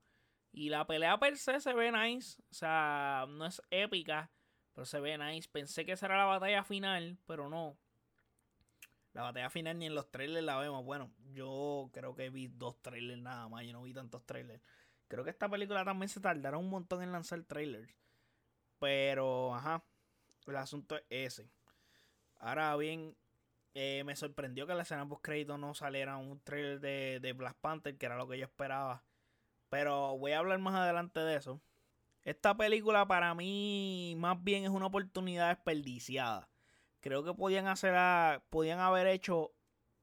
Y 0.51 0.69
la 0.69 0.88
pelea 0.88 1.19
per 1.19 1.38
se 1.38 1.60
se 1.60 1.74
ve 1.74 1.91
nice. 1.91 2.41
O 2.50 2.53
sea, 2.55 3.27
no 3.29 3.46
es 3.46 3.62
épica 3.69 4.31
pero 4.79 4.86
se 4.86 5.01
ve 5.01 5.17
nice. 5.17 5.50
Pensé 5.51 5.86
que 5.86 5.91
esa 5.91 6.05
era 6.05 6.19
la 6.19 6.24
batalla 6.24 6.63
final, 6.63 7.17
pero 7.27 7.50
no. 7.50 7.77
La 9.12 9.24
batalla 9.24 9.50
final 9.50 9.77
ni 9.77 9.88
en 9.88 9.93
los 9.93 10.09
trailers 10.09 10.45
la 10.45 10.57
vemos. 10.57 10.86
Bueno, 10.86 11.12
yo 11.33 11.89
creo 11.91 12.15
que 12.15 12.29
vi 12.29 12.48
dos 12.48 12.81
trailers 12.81 13.21
nada 13.21 13.50
más. 13.50 13.65
Yo 13.65 13.74
no 13.74 13.83
vi 13.83 13.93
tantos 13.93 14.25
trailers. 14.25 14.63
Creo 15.09 15.25
que 15.25 15.31
esta 15.31 15.50
película 15.50 15.83
también 15.83 16.07
se 16.07 16.21
tardará 16.21 16.57
un 16.57 16.69
montón 16.69 17.03
en 17.03 17.12
lanzar 17.12 17.43
trailers. 17.43 17.93
Pero, 18.79 19.53
ajá. 19.53 19.83
El 20.48 20.55
asunto 20.55 20.95
es 20.95 21.03
ese. 21.09 21.51
Ahora 22.38 22.74
bien, 22.77 23.17
eh, 23.74 24.03
me 24.05 24.15
sorprendió 24.15 24.65
que 24.65 24.75
la 24.75 24.83
escena 24.83 25.09
post 25.09 25.21
crédito 25.21 25.57
no 25.57 25.74
saliera 25.74 26.15
un 26.15 26.39
trailer 26.39 26.79
de, 26.79 27.19
de 27.21 27.33
Black 27.33 27.57
Panther, 27.59 27.98
que 27.98 28.05
era 28.05 28.15
lo 28.15 28.29
que 28.29 28.38
yo 28.38 28.45
esperaba. 28.45 29.03
Pero 29.67 30.17
voy 30.17 30.31
a 30.31 30.39
hablar 30.39 30.59
más 30.59 30.75
adelante 30.75 31.19
de 31.19 31.36
eso. 31.36 31.62
Esta 32.29 32.55
película 32.55 33.07
para 33.07 33.33
mí 33.33 34.13
más 34.19 34.43
bien 34.43 34.63
es 34.63 34.69
una 34.69 34.86
oportunidad 34.86 35.50
desperdiciada. 35.50 36.48
Creo 37.00 37.24
que 37.24 37.33
podían 37.33 37.65
hacer 37.65 37.95
podían 38.51 38.77
haber 38.77 39.07
hecho 39.07 39.51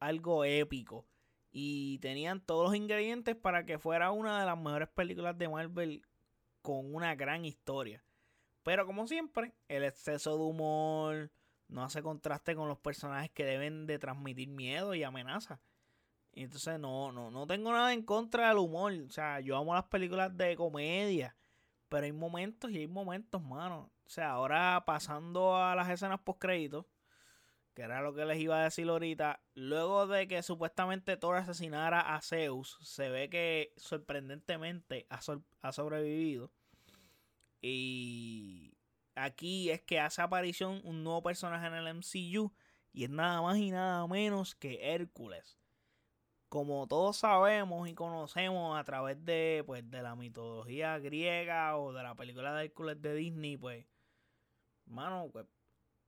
algo 0.00 0.45
épico 0.45 1.06
y 1.52 2.00
tenían 2.00 2.40
todos 2.40 2.64
los 2.64 2.75
ingredientes 2.75 3.37
para 3.37 3.64
que 3.64 3.78
fuera 3.78 4.11
una 4.11 4.40
de 4.40 4.47
las 4.47 4.59
mejores 4.59 4.88
películas 4.88 5.38
de 5.38 5.49
Marvel 5.49 6.02
con 6.62 6.92
una 6.92 7.14
gran 7.14 7.45
historia. 7.45 8.02
Pero 8.64 8.87
como 8.87 9.06
siempre, 9.06 9.54
el 9.68 9.85
exceso 9.85 10.37
de 10.37 10.42
humor 10.42 11.30
no 11.68 11.85
hace 11.85 12.02
contraste 12.02 12.56
con 12.56 12.66
los 12.66 12.78
personajes 12.78 13.30
que 13.30 13.45
deben 13.45 13.87
de 13.87 14.00
transmitir 14.00 14.49
miedo 14.49 14.97
y 14.97 15.04
amenaza. 15.04 15.61
entonces 16.33 16.80
no, 16.80 17.12
no, 17.12 17.30
no 17.30 17.47
tengo 17.47 17.71
nada 17.71 17.92
en 17.92 18.02
contra 18.02 18.49
del 18.49 18.59
humor. 18.59 18.92
O 19.09 19.12
sea, 19.12 19.38
yo 19.38 19.56
amo 19.56 19.75
las 19.75 19.85
películas 19.85 20.37
de 20.37 20.56
comedia 20.56 21.37
pero 21.88 22.05
hay 22.05 22.12
momentos 22.12 22.71
y 22.71 22.78
hay 22.78 22.87
momentos, 22.87 23.43
mano. 23.43 23.90
O 24.05 24.09
sea, 24.09 24.31
ahora 24.31 24.85
pasando 24.87 25.57
a 25.57 25.75
las 25.75 25.88
escenas 25.90 26.21
post 26.21 26.40
créditos, 26.40 26.87
que 27.75 27.83
era 27.83 28.00
lo 28.00 28.14
que 28.14 28.25
les 28.25 28.38
iba 28.38 28.61
a 28.61 28.64
decir 28.64 28.88
ahorita, 28.88 29.40
luego 29.55 30.07
de 30.07 30.26
que 30.28 30.43
supuestamente 30.43 31.16
Thor 31.16 31.37
asesinara 31.37 32.14
a 32.14 32.21
Zeus, 32.23 32.78
se 32.83 33.11
ve 33.11 33.28
que 33.28 33.73
sorprendentemente 33.76 35.07
ha, 35.11 35.21
ha 35.62 35.73
sobrevivido. 35.73 36.50
Y 37.61 38.75
aquí 39.14 39.71
es 39.71 39.83
que 39.83 40.00
hace 40.00 40.23
aparición 40.23 40.81
un 40.85 41.05
nuevo 41.05 41.23
personaje 41.23 41.66
en 41.66 41.75
el 41.75 41.88
MCU 41.88 42.52
y 42.93 43.05
es 43.05 43.11
nada 43.11 43.43
más 43.43 43.59
y 43.59 43.71
nada 43.71 44.07
menos 44.07 44.55
que 44.55 44.95
Hércules. 44.95 45.59
Como 46.49 46.87
todos 46.87 47.19
sabemos 47.19 47.88
y 47.88 47.95
conocemos 47.95 48.79
a 48.79 48.85
través 48.85 49.25
de, 49.25 49.62
pues, 49.67 49.88
de 49.91 50.03
la 50.03 50.15
mitología 50.17 50.99
griega 50.99 51.76
o 51.76 51.93
de 51.93 52.03
la 52.03 52.15
película 52.15 52.55
de 52.55 52.67
Hércules 52.67 53.00
de 53.03 53.15
Disney, 53.15 53.57
pues, 53.57 53.87
mano, 54.87 55.29
pues, 55.33 55.47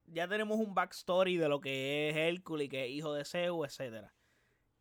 ya 0.06 0.28
tenemos 0.28 0.58
un 0.58 0.74
backstory 0.74 1.36
de 1.36 1.48
lo 1.48 1.60
que 1.60 2.08
es 2.10 2.16
Hércules, 2.16 2.68
que 2.68 2.84
es 2.86 2.90
hijo 2.90 3.12
de 3.12 3.24
Zeus, 3.24 3.80
etc. 3.80 4.10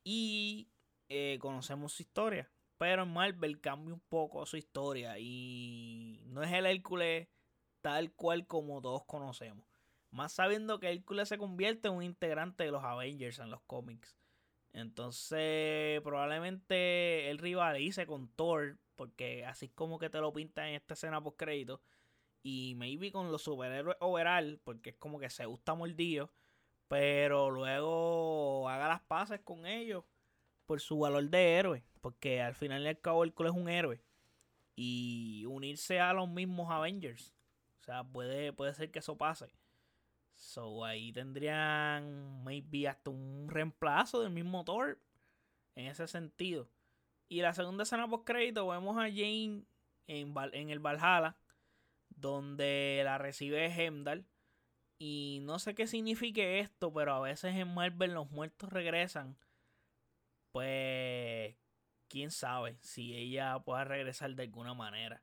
Y 0.04 0.70
eh, 1.10 1.38
conocemos 1.40 1.94
su 1.94 2.04
historia. 2.04 2.50
Pero 2.78 3.04
en 3.04 3.14
Marvel 3.14 3.60
cambia 3.60 3.94
un 3.94 4.00
poco 4.02 4.46
su 4.46 4.58
historia 4.58 5.18
y 5.18 6.22
no 6.28 6.44
es 6.44 6.52
el 6.52 6.68
Hércules 6.68 7.28
tal 7.82 8.12
cual 8.14 8.46
como 8.46 8.82
todos 8.82 9.04
conocemos. 9.06 9.66
Más 10.12 10.34
sabiendo 10.34 10.80
que 10.80 10.92
Hércules 10.92 11.30
se 11.30 11.38
convierte 11.38 11.88
en 11.88 11.96
un 11.96 12.04
integrante 12.04 12.66
de 12.66 12.72
los 12.72 12.84
Avengers 12.84 13.40
en 13.40 13.50
los 13.50 13.62
cómics. 13.64 14.16
Entonces, 14.74 16.02
probablemente 16.02 17.30
él 17.30 17.40
rivalice 17.40 18.06
con 18.06 18.28
Thor, 18.30 18.78
porque 18.96 19.46
así 19.46 19.70
como 19.70 20.00
que 20.00 20.10
te 20.10 20.20
lo 20.20 20.34
pinta 20.34 20.68
en 20.68 20.76
esta 20.76 20.94
escena 20.94 21.22
post 21.24 21.38
crédito. 21.38 21.82
Y 22.44 22.76
maybe 22.76 23.12
con 23.12 23.32
los 23.32 23.42
superhéroes 23.42 23.98
overall, 24.00 24.60
porque 24.64 24.92
es 24.92 24.96
como 24.98 25.20
que 25.20 25.30
se 25.30 25.46
gusta 25.46 25.74
mordido. 25.74 26.32
Pero 26.88 27.50
luego 27.52 28.70
haga 28.70 28.88
las 28.88 29.02
paces 29.02 29.42
con 29.42 29.66
ellos 29.66 30.06
por 30.66 30.80
su 30.80 31.00
valor 31.00 31.30
de 31.30 31.56
héroe. 31.56 31.84
Porque 32.02 32.42
al 32.42 32.56
final 32.56 32.84
y 32.84 32.88
al 32.88 33.02
cabo 33.02 33.26
es 33.26 33.34
un 33.38 33.70
héroe. 33.70 34.02
Y 34.76 35.44
unirse 35.48 36.00
a 36.00 36.14
los 36.14 36.30
mismos 36.30 36.72
Avengers. 36.72 37.34
O 37.82 37.84
sea, 37.84 38.04
puede, 38.04 38.54
puede 38.54 38.74
ser 38.74 38.92
que 38.92 39.00
eso 39.00 39.18
pase. 39.18 39.48
So 40.38 40.86
ahí 40.86 41.12
tendrían 41.12 42.44
maybe 42.44 42.88
hasta 42.88 43.10
un 43.10 43.50
reemplazo 43.50 44.22
del 44.22 44.32
mismo 44.32 44.64
Thor. 44.64 45.00
En 45.76 45.88
ese 45.88 46.08
sentido. 46.08 46.70
Y 47.28 47.42
la 47.42 47.54
segunda 47.54 47.84
escena 47.84 48.08
post 48.08 48.26
crédito 48.26 48.68
vemos 48.68 48.98
a 48.98 49.10
Jane 49.10 49.66
en, 50.08 50.34
en 50.54 50.70
el 50.70 50.80
Valhalla. 50.80 51.38
Donde 52.10 53.02
la 53.04 53.18
recibe 53.18 53.66
Hemdall. 53.66 54.26
Y 55.00 55.40
no 55.42 55.60
sé 55.60 55.76
qué 55.76 55.86
signifique 55.86 56.60
esto, 56.60 56.92
pero 56.92 57.14
a 57.14 57.20
veces 57.20 57.56
en 57.56 57.74
Marvel 57.74 58.14
los 58.14 58.32
muertos 58.32 58.72
regresan. 58.72 59.38
Pues 60.52 61.56
quién 62.08 62.32
sabe 62.32 62.78
si 62.82 63.16
ella 63.16 63.60
pueda 63.60 63.84
regresar 63.84 64.34
de 64.36 64.44
alguna 64.44 64.74
manera. 64.74 65.22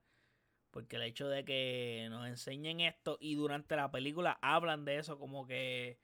Porque 0.75 0.97
el 0.97 1.02
hecho 1.02 1.28
de 1.28 1.45
que 1.45 2.09
nos 2.11 2.26
enseñen 2.26 2.81
esto 2.81 3.16
y 3.21 3.37
durante 3.37 3.76
la 3.76 3.93
película 3.93 4.40
hablan 4.43 4.85
de 4.85 4.99
eso, 4.99 5.21
como 5.21 5.47
que, 5.47 6.00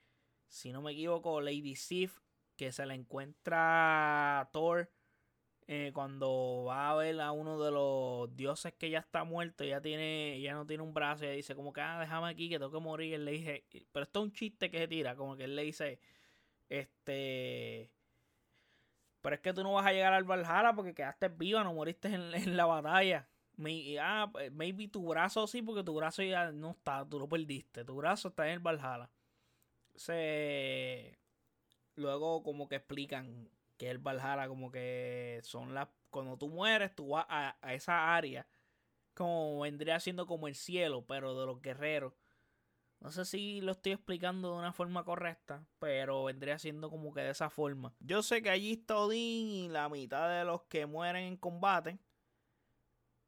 si 0.47 0.71
no 0.71 0.81
me 0.81 0.93
equivoco, 0.93 1.41
Lady 1.41 1.75
Sif, 1.75 2.19
que 2.55 2.71
se 2.71 2.85
la 2.85 2.95
encuentra 2.95 4.49
Thor 4.53 4.89
eh, 5.67 5.91
cuando 5.93 6.63
va 6.69 6.89
a 6.89 6.95
ver 6.95 7.19
a 7.19 7.33
uno 7.33 7.61
de 7.61 7.69
los 7.69 8.33
dioses 8.37 8.73
que 8.73 8.89
ya 8.89 8.99
está 8.99 9.25
muerto, 9.25 9.65
ya 9.65 9.81
tiene, 9.81 10.39
ya 10.39 10.53
no 10.53 10.65
tiene 10.65 10.83
un 10.83 10.93
brazo, 10.93 11.25
y 11.25 11.35
dice 11.35 11.53
como 11.53 11.73
que, 11.73 11.81
ah, 11.81 11.99
déjame 11.99 12.29
aquí 12.29 12.47
que 12.47 12.57
tengo 12.57 12.71
que 12.71 12.79
morir. 12.79 13.13
Él 13.15 13.25
le 13.25 13.31
dice, 13.33 13.65
pero 13.91 14.05
esto 14.05 14.19
es 14.19 14.25
un 14.25 14.31
chiste 14.31 14.71
que 14.71 14.77
se 14.77 14.87
tira, 14.87 15.17
como 15.17 15.35
que 15.35 15.43
él 15.43 15.55
le 15.57 15.63
dice, 15.63 15.99
este, 16.69 17.91
pero 19.21 19.35
es 19.35 19.41
que 19.41 19.53
tú 19.53 19.63
no 19.63 19.73
vas 19.73 19.85
a 19.85 19.91
llegar 19.91 20.13
al 20.13 20.23
Valhalla 20.23 20.71
porque 20.73 20.93
quedaste 20.93 21.27
viva, 21.27 21.61
no 21.61 21.73
moriste 21.73 22.07
en 22.07 22.55
la 22.55 22.65
batalla 22.65 23.27
ah, 23.99 24.29
pues, 24.31 24.51
maybe 24.51 24.87
tu 24.87 25.07
brazo 25.07 25.47
sí, 25.47 25.61
porque 25.61 25.83
tu 25.83 25.93
brazo 25.95 26.23
ya 26.23 26.51
no 26.51 26.71
está, 26.71 27.07
tú 27.07 27.19
lo 27.19 27.27
perdiste. 27.27 27.83
Tu 27.85 27.95
brazo 27.95 28.29
está 28.29 28.47
en 28.47 28.53
el 28.53 28.59
Valhalla. 28.59 29.09
Se... 29.95 31.17
Luego 31.95 32.43
como 32.43 32.67
que 32.67 32.75
explican 32.75 33.49
que 33.77 33.89
el 33.89 33.99
Valhalla 33.99 34.47
como 34.47 34.71
que 34.71 35.39
son 35.43 35.73
las... 35.73 35.89
Cuando 36.09 36.37
tú 36.37 36.49
mueres, 36.49 36.93
tú 36.95 37.09
vas 37.09 37.25
a, 37.29 37.57
a 37.61 37.73
esa 37.73 38.15
área. 38.15 38.47
Como 39.13 39.61
vendría 39.61 39.99
siendo 39.99 40.25
como 40.27 40.47
el 40.47 40.55
cielo, 40.55 41.05
pero 41.05 41.39
de 41.39 41.45
los 41.45 41.61
guerreros. 41.61 42.13
No 43.01 43.11
sé 43.11 43.25
si 43.25 43.61
lo 43.61 43.71
estoy 43.71 43.93
explicando 43.93 44.51
de 44.51 44.59
una 44.59 44.73
forma 44.73 45.03
correcta, 45.03 45.65
pero 45.79 46.25
vendría 46.25 46.59
siendo 46.59 46.91
como 46.91 47.13
que 47.13 47.21
de 47.21 47.31
esa 47.31 47.49
forma. 47.49 47.95
Yo 47.99 48.21
sé 48.21 48.43
que 48.43 48.51
allí 48.51 48.73
está 48.73 48.97
Odín 48.97 49.49
y 49.49 49.69
la 49.69 49.89
mitad 49.89 50.29
de 50.29 50.45
los 50.45 50.61
que 50.63 50.85
mueren 50.85 51.23
en 51.23 51.35
combate 51.37 51.97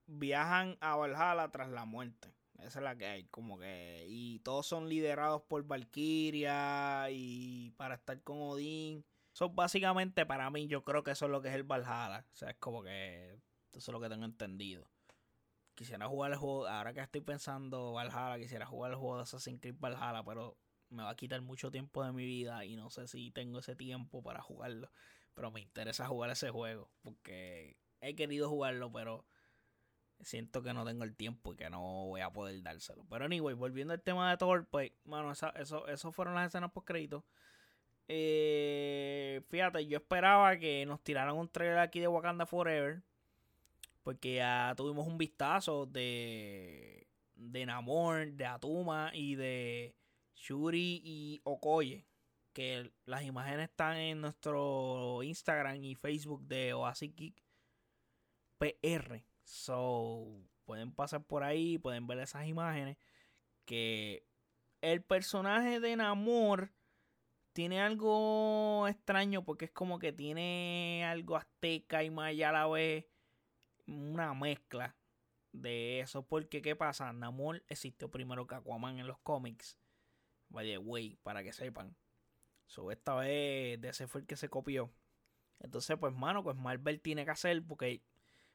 viajan 0.07 0.77
a 0.81 0.95
Valhalla 0.95 1.49
tras 1.51 1.69
la 1.69 1.85
muerte. 1.85 2.33
Esa 2.59 2.79
es 2.79 2.83
la 2.83 2.95
que 2.95 3.05
hay, 3.05 3.23
como 3.25 3.59
que. 3.59 4.05
Y 4.07 4.39
todos 4.39 4.65
son 4.65 4.87
liderados 4.87 5.41
por 5.43 5.63
Valkyria 5.63 7.09
y 7.11 7.71
para 7.71 7.95
estar 7.95 8.21
con 8.23 8.41
Odín. 8.41 9.05
Son 9.33 9.55
básicamente 9.55 10.25
para 10.25 10.49
mí, 10.49 10.67
yo 10.67 10.83
creo 10.83 11.03
que 11.03 11.11
eso 11.11 11.25
es 11.25 11.31
lo 11.31 11.41
que 11.41 11.49
es 11.49 11.55
el 11.55 11.63
Valhalla. 11.63 12.25
O 12.31 12.35
sea, 12.35 12.51
es 12.51 12.57
como 12.57 12.83
que. 12.83 13.39
Eso 13.73 13.91
es 13.91 13.93
lo 13.93 13.99
que 13.99 14.09
tengo 14.09 14.25
entendido. 14.25 14.87
Quisiera 15.75 16.07
jugar 16.07 16.31
el 16.31 16.37
juego. 16.37 16.67
Ahora 16.67 16.93
que 16.93 17.01
estoy 17.01 17.21
pensando 17.21 17.93
Valhalla, 17.93 18.37
quisiera 18.37 18.65
jugar 18.65 18.91
el 18.91 18.97
juego 18.97 19.17
de 19.17 19.23
Assassin's 19.23 19.59
Creed 19.59 19.75
Valhalla, 19.79 20.23
pero 20.23 20.57
me 20.89 21.03
va 21.03 21.09
a 21.09 21.15
quitar 21.15 21.41
mucho 21.41 21.71
tiempo 21.71 22.03
de 22.03 22.11
mi 22.11 22.25
vida 22.25 22.63
y 22.65 22.75
no 22.75 22.89
sé 22.91 23.07
si 23.07 23.31
tengo 23.31 23.59
ese 23.59 23.75
tiempo 23.75 24.21
para 24.21 24.41
jugarlo. 24.41 24.91
Pero 25.33 25.51
me 25.51 25.59
interesa 25.61 26.07
jugar 26.07 26.29
ese 26.29 26.51
juego 26.51 26.91
porque 27.01 27.77
he 27.99 28.15
querido 28.15 28.49
jugarlo, 28.49 28.91
pero 28.91 29.25
siento 30.21 30.63
que 30.63 30.73
no 30.73 30.86
tengo 30.86 31.04
el 31.04 31.15
tiempo 31.15 31.54
y 31.54 31.56
que 31.58 31.69
no 31.69 32.08
voy 32.08 32.21
a 32.21 32.32
poder 32.32 32.62
dárselo. 32.62 33.06
Pero 33.10 33.26
anyway, 33.26 33.56
volviendo 33.56 33.93
al 33.93 34.02
tema 34.02 34.30
de 34.30 34.38
Thor, 34.38 34.67
pues, 34.69 34.91
mano, 35.06 35.32
eso, 35.32 35.88
eso 35.88 36.12
fueron 36.12 36.36
las 36.36 36.47
escenas 36.47 36.71
post 36.71 36.88
crédito. 36.88 37.26
Eh, 38.08 39.41
fíjate, 39.49 39.86
yo 39.88 39.97
esperaba 39.97 40.58
que 40.58 40.86
nos 40.86 41.04
tiraran 41.04 41.36
un 41.36 41.49
trailer 41.49 41.80
aquí 41.80 41.99
de 41.99 42.08
Wakanda 42.08 42.45
Forever. 42.45 43.02
Porque 44.04 44.36
ya 44.36 44.73
tuvimos 44.76 45.08
un 45.08 45.17
vistazo 45.17 45.86
de, 45.86 47.08
de 47.36 47.65
Namor, 47.65 48.34
de 48.34 48.45
Atuma 48.45 49.12
y 49.13 49.36
de 49.36 49.95
Shuri 50.36 51.02
y 51.04 51.41
Okoye. 51.45 52.06
Que 52.52 52.91
las 53.06 53.23
imágenes 53.23 53.69
están 53.69 53.97
en 53.97 54.21
nuestro 54.21 55.23
Instagram 55.23 55.84
y 55.84 55.95
Facebook 55.95 56.43
de 56.43 56.73
Oasis 56.73 57.15
Geek 57.15 57.41
PR. 58.60 59.23
So, 59.43 60.27
pueden 60.65 60.93
pasar 60.93 61.23
por 61.23 61.43
ahí, 61.43 61.77
pueden 61.77 62.08
ver 62.08 62.19
esas 62.19 62.47
imágenes. 62.47 62.97
Que 63.65 64.25
el 64.82 65.01
personaje 65.01 65.79
de 65.79 65.95
Namor 65.95 66.71
tiene 67.53 67.82
algo 67.82 68.88
extraño 68.88 69.45
porque 69.45 69.65
es 69.65 69.71
como 69.71 69.99
que 69.99 70.12
tiene 70.12 71.06
algo 71.06 71.38
azteca 71.38 72.03
y 72.03 72.10
maya 72.10 72.49
a 72.49 72.53
la 72.53 72.67
vez. 72.67 73.06
Una 73.86 74.34
mezcla 74.34 74.95
de 75.51 75.99
eso. 75.99 76.25
Porque, 76.25 76.62
¿qué 76.62 76.75
pasa? 76.75 77.13
Namor 77.13 77.63
existió 77.67 78.10
primero 78.10 78.47
que 78.47 78.56
Aquaman 78.56 78.99
en 78.99 79.08
los 79.08 79.19
cómics. 79.19 79.77
By 80.49 80.65
the 80.65 81.17
para 81.23 81.43
que 81.43 81.53
sepan. 81.53 81.95
So, 82.67 82.91
esta 82.91 83.15
vez 83.15 83.79
de 83.82 83.89
ese 83.89 84.08
fue 84.08 84.21
el 84.21 84.27
que 84.27 84.36
se 84.36 84.49
copió. 84.49 84.91
Entonces, 85.60 85.97
pues, 85.97 86.13
mano, 86.13 86.43
pues 86.43 86.56
Marvel 86.56 87.01
tiene 87.01 87.25
que 87.25 87.32
hacer 87.32 87.63
porque 87.65 88.03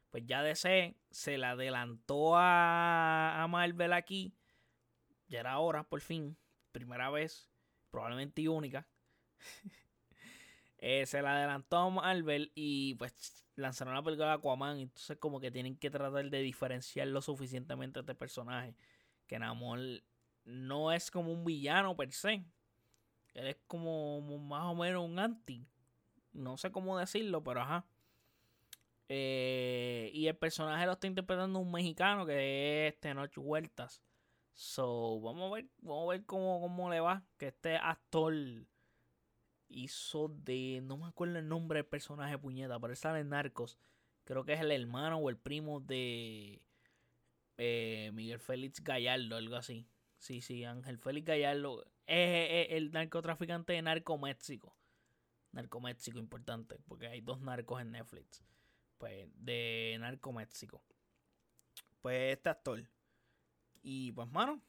pues 0.09 0.25
ya 0.25 0.41
DC 0.43 0.95
se 1.11 1.37
la 1.37 1.51
adelantó 1.51 2.35
a, 2.35 3.43
a 3.43 3.47
Marvel 3.47 3.93
aquí. 3.93 4.33
Ya 5.27 5.41
era 5.41 5.59
hora, 5.59 5.83
por 5.83 6.01
fin. 6.01 6.37
Primera 6.71 7.09
vez, 7.09 7.49
probablemente 7.91 8.41
y 8.41 8.47
única. 8.47 8.87
Eh, 10.81 11.05
se 11.05 11.21
la 11.21 11.35
adelantó 11.35 11.75
a 11.75 11.89
Marvel 11.89 12.53
y 12.55 12.95
pues 12.95 13.43
lanzaron 13.57 13.93
la 13.93 14.01
película 14.01 14.27
de 14.29 14.33
Aquaman. 14.35 14.79
Entonces 14.79 15.17
como 15.17 15.41
que 15.41 15.51
tienen 15.51 15.75
que 15.75 15.89
tratar 15.89 16.29
de 16.29 16.39
diferenciar 16.39 17.07
lo 17.07 17.21
suficientemente 17.21 17.99
este 17.99 18.15
personaje. 18.15 18.75
Que 19.27 19.37
Namor 19.39 19.79
no 20.45 20.93
es 20.93 21.11
como 21.11 21.33
un 21.33 21.43
villano 21.43 21.97
per 21.97 22.13
se. 22.13 22.45
Él 23.33 23.47
es 23.47 23.57
como 23.67 24.21
más 24.39 24.67
o 24.67 24.75
menos 24.75 25.03
un 25.03 25.19
anti. 25.19 25.67
No 26.31 26.57
sé 26.57 26.71
cómo 26.71 26.97
decirlo, 26.97 27.43
pero 27.43 27.61
ajá. 27.61 27.85
Eh, 29.09 29.68
y 30.19 30.27
el 30.27 30.35
personaje 30.35 30.85
lo 30.85 30.91
está 30.91 31.07
interpretando 31.07 31.59
un 31.59 31.71
mexicano 31.71 32.25
que 32.25 32.87
es 32.87 32.99
Tenoch 32.99 33.31
Huertas. 33.37 34.01
So, 34.53 35.21
vamos 35.21 35.49
a 35.49 35.55
ver, 35.55 35.69
vamos 35.77 36.07
a 36.07 36.11
ver 36.11 36.25
cómo, 36.25 36.59
cómo 36.59 36.89
le 36.89 36.99
va. 36.99 37.23
Que 37.37 37.47
este 37.47 37.77
actor 37.77 38.33
hizo 39.69 40.27
de. 40.27 40.81
No 40.83 40.97
me 40.97 41.07
acuerdo 41.07 41.39
el 41.39 41.47
nombre 41.47 41.77
del 41.77 41.85
personaje 41.85 42.37
puñeta, 42.37 42.77
pero 42.81 42.91
él 42.91 42.97
sale 42.97 43.21
en 43.21 43.29
Narcos. 43.29 43.79
Creo 44.25 44.43
que 44.43 44.51
es 44.51 44.59
el 44.59 44.71
hermano 44.71 45.19
o 45.19 45.29
el 45.29 45.37
primo 45.37 45.79
de 45.79 46.61
eh, 47.57 48.11
Miguel 48.13 48.39
Félix 48.39 48.83
Gallardo, 48.83 49.37
algo 49.37 49.55
así. 49.55 49.87
Sí, 50.17 50.41
sí, 50.41 50.65
Ángel 50.65 50.97
Félix 50.97 51.27
Gallardo 51.27 51.85
es, 52.07 52.67
el 52.71 52.91
narcotraficante 52.91 53.71
de 53.71 53.83
Narco 53.83 54.17
México. 54.17 54.75
Narco 55.53 55.79
México, 55.79 56.19
importante, 56.19 56.77
porque 56.89 57.07
hay 57.07 57.21
dos 57.21 57.39
narcos 57.39 57.81
en 57.81 57.91
Netflix 57.91 58.43
pues, 58.99 59.27
de 59.33 59.97
Narco 59.99 60.31
México. 60.31 60.83
Pues 62.01 62.33
este 62.33 62.49
actor. 62.49 62.87
Y 63.81 64.11
pues, 64.11 64.29
mano, 64.29 64.61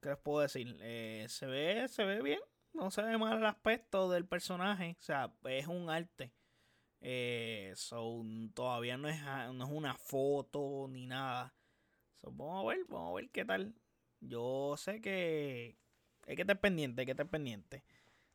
¿qué 0.00 0.10
les 0.10 0.18
puedo 0.18 0.40
decir? 0.40 0.76
Eh, 0.80 1.26
se 1.28 1.46
ve, 1.46 1.88
se 1.88 2.04
ve 2.04 2.22
bien. 2.22 2.40
No 2.72 2.90
se 2.92 3.02
ve 3.02 3.18
mal 3.18 3.38
el 3.38 3.46
aspecto 3.46 4.08
del 4.10 4.26
personaje. 4.26 4.96
O 5.00 5.02
sea, 5.02 5.34
es 5.44 5.66
un 5.66 5.90
arte. 5.90 6.32
Eh, 7.00 7.74
todavía 8.54 8.96
no 8.96 9.08
es, 9.08 9.20
no 9.22 9.64
es 9.64 9.70
una 9.70 9.94
foto 9.94 10.86
ni 10.88 11.06
nada. 11.06 11.54
vamos 12.22 12.64
a 12.64 12.68
ver, 12.68 12.84
vamos 12.88 13.12
a 13.12 13.14
ver 13.16 13.30
qué 13.30 13.44
tal. 13.44 13.74
Yo 14.20 14.74
sé 14.76 15.00
que 15.00 15.76
hay 16.26 16.36
que 16.36 16.42
estar 16.42 16.60
pendiente, 16.60 17.00
hay 17.02 17.06
que 17.06 17.12
estar 17.12 17.28
pendiente. 17.28 17.84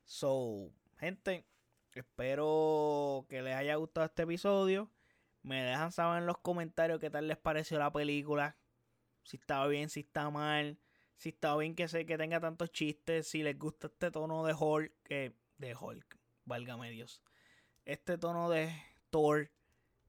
So, 0.05 0.71
gente, 0.97 1.45
espero 1.93 3.25
que 3.29 3.41
les 3.41 3.55
haya 3.55 3.75
gustado 3.75 4.05
este 4.07 4.23
episodio. 4.23 4.89
Me 5.43 5.61
dejan 5.61 5.91
saber 5.91 6.21
en 6.21 6.25
los 6.25 6.37
comentarios 6.37 6.99
qué 6.99 7.09
tal 7.09 7.27
les 7.27 7.37
pareció 7.37 7.77
la 7.77 7.91
película. 7.91 8.57
Si 9.23 9.37
estaba 9.37 9.67
bien, 9.67 9.89
si 9.89 9.99
está 9.99 10.29
mal. 10.29 10.79
Si 11.17 11.29
está 11.29 11.55
bien 11.57 11.75
que 11.75 11.87
sé 11.87 12.05
que 12.05 12.17
tenga 12.17 12.39
tantos 12.39 12.71
chistes. 12.71 13.27
Si 13.27 13.43
les 13.43 13.59
gusta 13.59 13.87
este 13.87 14.09
tono 14.09 14.45
de 14.45 14.53
Hulk. 14.57 14.93
Que, 15.03 15.35
de 15.57 15.75
Hulk, 15.75 16.17
válgame 16.45 16.89
Dios. 16.91 17.21
Este 17.83 18.17
tono 18.17 18.49
de 18.49 18.73
Thor. 19.09 19.51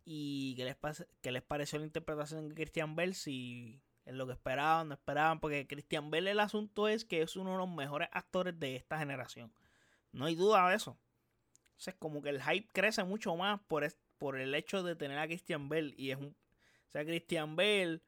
Y 0.05 0.55
qué 0.55 0.65
les, 0.65 1.07
qué 1.21 1.33
les 1.33 1.43
pareció 1.43 1.81
la 1.81 1.87
interpretación 1.87 2.49
de 2.49 2.55
Christian 2.55 2.95
Bell. 2.95 3.15
Si 3.15 3.83
es 4.05 4.15
lo 4.15 4.29
que 4.29 4.35
esperaban, 4.35 4.89
no 4.89 4.95
esperaban. 4.95 5.41
Porque 5.41 5.67
Christian 5.67 6.13
Bell 6.13 6.29
el 6.29 6.39
asunto 6.39 6.87
es 6.87 7.05
que 7.05 7.23
es 7.23 7.35
uno 7.35 7.53
de 7.53 7.59
los 7.59 7.69
mejores 7.69 8.09
actores 8.13 8.59
de 8.61 8.77
esta 8.77 8.99
generación. 8.99 9.53
No 10.13 10.27
hay 10.27 10.37
duda 10.37 10.69
de 10.69 10.77
eso. 10.77 10.97
es 11.85 11.95
como 11.95 12.23
que 12.23 12.29
el 12.29 12.41
hype 12.41 12.71
crece 12.73 13.03
mucho 13.03 13.35
más 13.35 13.61
por, 13.63 13.83
por 14.19 14.39
el 14.39 14.55
hecho 14.55 14.83
de 14.83 14.97
tener 14.97 15.19
a 15.19 15.27
Christian 15.27 15.69
Bell. 15.69 15.95
Y 15.97 16.11
es 16.11 16.19
un. 16.19 16.29
O 16.29 16.93
sea, 16.93 17.05
Christian 17.05 17.57
Bell 17.57 18.03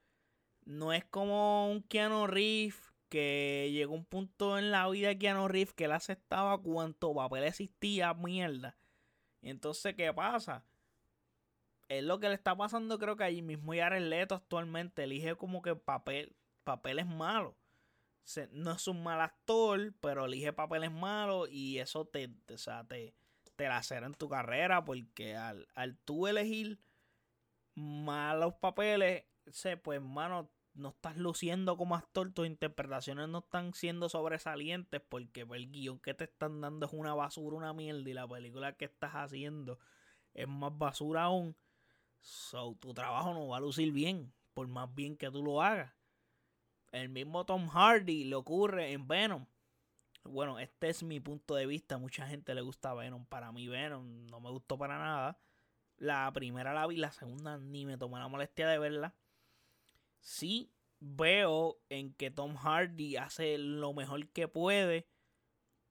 no 0.65 0.93
es 0.93 1.05
como 1.05 1.71
un 1.71 1.83
Keanu 1.83 2.27
Reeves 2.27 2.93
que 3.09 3.71
llegó 3.73 3.95
un 3.95 4.05
punto 4.05 4.59
en 4.59 4.71
la 4.71 4.89
vida 4.89 5.09
de 5.09 5.19
Keanu 5.19 5.49
Reeves 5.49 5.73
que 5.73 5.85
él 5.85 5.93
aceptaba 5.93 6.61
cuánto 6.61 7.15
papel 7.15 7.45
existía, 7.45 8.15
mierda. 8.15 8.77
Y 9.43 9.51
entonces, 9.51 9.95
¿qué 9.95 10.13
pasa? 10.13 10.65
Es 11.89 12.03
lo 12.03 12.19
que 12.19 12.29
le 12.29 12.35
está 12.35 12.57
pasando, 12.57 12.99
creo 12.99 13.17
que 13.17 13.25
allí 13.25 13.43
mismo 13.43 13.73
Jared 13.73 14.03
Leto 14.03 14.35
actualmente 14.35 15.05
elige 15.05 15.37
como 15.37 15.63
que 15.63 15.77
papel, 15.77 16.35
papeles 16.65 17.07
malos. 17.07 17.55
no 18.51 18.73
es 18.73 18.89
un 18.89 19.05
mal 19.05 19.21
actor, 19.21 19.95
pero 20.01 20.27
elige 20.27 20.53
papeles 20.53 20.91
malos 20.91 21.49
y 21.49 21.79
eso 21.79 22.05
te, 22.05 22.27
te, 22.29 22.57
te, 22.57 22.85
te 22.89 23.15
lacera 23.65 24.07
en 24.07 24.15
tu 24.15 24.29
carrera 24.29 24.85
porque 24.85 25.37
al, 25.37 25.69
al 25.75 25.97
tú 25.99 26.27
elegir 26.27 26.79
malos 27.75 28.55
papeles, 28.55 29.25
sé, 29.47 29.77
pues, 29.77 30.01
mano, 30.01 30.51
no 30.77 30.91
estás 30.91 31.17
luciendo 31.17 31.77
como 31.77 31.97
actor, 31.97 32.33
tus 32.33 32.47
interpretaciones 32.47 33.29
no 33.29 33.39
están 33.39 33.75
siendo 33.75 34.09
sobresalientes 34.09 35.01
porque 35.09 35.47
el 35.51 35.71
guion 35.71 35.99
que 35.99 36.15
te 36.15 36.25
están 36.25 36.61
dando 36.61 36.87
es 36.87 36.93
una 36.93 37.15
basura, 37.15 37.57
una 37.57 37.73
mierda 37.73 38.09
y 38.09 38.13
la 38.13 38.29
película 38.29 38.77
que 38.77 38.85
estás 38.85 39.13
haciendo 39.13 39.79
es 40.35 40.47
más 40.47 40.77
basura 40.77 41.25
aún. 41.25 41.57
So, 42.21 42.77
tu 42.81 42.93
trabajo 42.93 43.33
no 43.33 43.49
va 43.49 43.59
a 43.59 43.61
lucir 43.61 43.93
bien, 43.93 44.33
por 44.53 44.69
más 44.69 44.95
bien 44.95 45.17
que 45.17 45.31
tú 45.31 45.43
lo 45.43 45.63
hagas. 45.63 45.93
El 46.93 47.09
mismo 47.09 47.45
Tom 47.45 47.69
Hardy 47.69 48.25
le 48.25 48.37
ocurre 48.37 48.93
en 48.93 49.07
Venom. 49.07 49.47
Bueno, 50.27 50.59
este 50.59 50.89
es 50.89 51.03
mi 51.03 51.21
punto 51.21 51.55
de 51.55 51.67
vista. 51.67 51.99
Mucha 51.99 52.27
gente 52.27 52.55
le 52.55 52.61
gusta 52.61 52.95
Venom. 52.95 53.25
Para 53.27 53.53
mí, 53.53 53.69
Venom 53.69 54.27
no 54.27 54.41
me 54.41 54.51
gustó 54.51 54.79
para 54.79 54.99
nada. 54.99 55.39
La 55.99 56.31
primera 56.33 56.75
la 56.75 56.87
vi, 56.87 56.97
la 56.97 57.13
segunda 57.13 57.59
ni 57.59 57.87
me 57.87 57.97
tomé 57.97 58.19
la 58.19 58.29
molestia 58.29 58.69
de 58.69 58.79
verla 58.79 59.15
sí 60.27 60.73
veo 60.99 61.79
en 61.89 62.13
que 62.13 62.31
Tom 62.31 62.57
Hardy 62.57 63.17
hace 63.17 63.59
lo 63.59 63.93
mejor 63.93 64.29
que 64.31 64.49
puede 64.49 65.07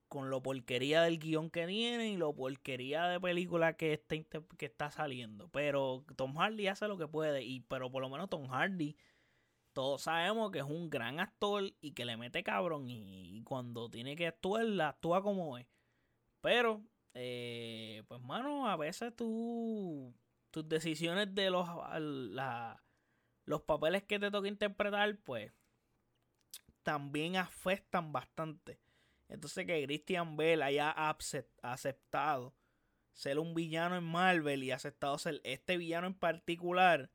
con 0.09 0.29
lo 0.29 0.43
porquería 0.43 1.01
del 1.03 1.19
guion 1.19 1.49
que 1.49 1.65
tiene 1.65 2.09
y 2.09 2.17
lo 2.17 2.33
porquería 2.33 3.07
de 3.07 3.19
película 3.19 3.75
que 3.77 3.93
está, 3.93 4.15
que 4.57 4.65
está 4.65 4.91
saliendo. 4.91 5.47
Pero 5.49 6.05
Tom 6.15 6.35
Hardy 6.37 6.67
hace 6.67 6.87
lo 6.87 6.97
que 6.97 7.07
puede. 7.07 7.43
Y, 7.43 7.61
pero 7.61 7.89
por 7.89 8.01
lo 8.01 8.09
menos 8.09 8.29
Tom 8.29 8.47
Hardy, 8.47 8.95
todos 9.75 10.03
sabemos 10.03 10.51
que 10.51 10.59
es 10.59 10.65
un 10.65 10.89
gran 10.89 11.19
actor 11.19 11.65
y 11.81 11.91
que 11.91 12.05
le 12.05 12.15
mete 12.15 12.43
cabrón. 12.43 12.89
Y, 12.89 13.43
cuando 13.43 13.89
tiene 13.89 14.15
que 14.15 14.27
actuar, 14.27 14.63
la 14.63 14.89
actúa 14.89 15.21
como 15.21 15.57
es. 15.57 15.67
Pero, 16.41 16.81
eh, 17.13 18.03
pues, 18.07 18.21
mano, 18.21 18.69
a 18.69 18.77
veces 18.77 19.13
tú, 19.15 20.15
tus 20.49 20.67
decisiones 20.69 21.35
de 21.35 21.49
los, 21.49 21.67
la, 21.99 22.83
los 23.43 23.61
papeles 23.63 24.03
que 24.03 24.17
te 24.17 24.31
toca 24.31 24.47
interpretar, 24.47 25.17
pues 25.23 25.51
también 26.81 27.35
afectan 27.35 28.13
bastante. 28.13 28.79
Entonces 29.27 29.65
que 29.65 29.83
Christian 29.85 30.37
Bell 30.37 30.61
haya 30.61 30.95
aceptado 31.63 32.55
ser 33.11 33.39
un 33.39 33.53
villano 33.55 33.97
en 33.97 34.03
Marvel 34.05 34.63
y 34.63 34.71
aceptado 34.71 35.17
ser 35.17 35.41
este 35.43 35.77
villano 35.77 36.07
en 36.07 36.13
particular 36.13 37.09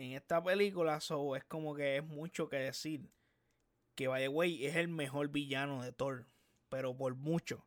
en 0.00 0.12
esta 0.12 0.42
película, 0.42 0.98
so, 1.00 1.36
es 1.36 1.44
como 1.44 1.74
que 1.74 1.98
es 1.98 2.06
mucho 2.06 2.48
que 2.48 2.56
decir. 2.56 3.10
Que 3.94 4.08
by 4.08 4.22
the 4.22 4.28
way 4.28 4.64
es 4.64 4.76
el 4.76 4.88
mejor 4.88 5.28
villano 5.28 5.82
de 5.82 5.92
Thor, 5.92 6.24
pero 6.70 6.96
por 6.96 7.14
mucho. 7.14 7.66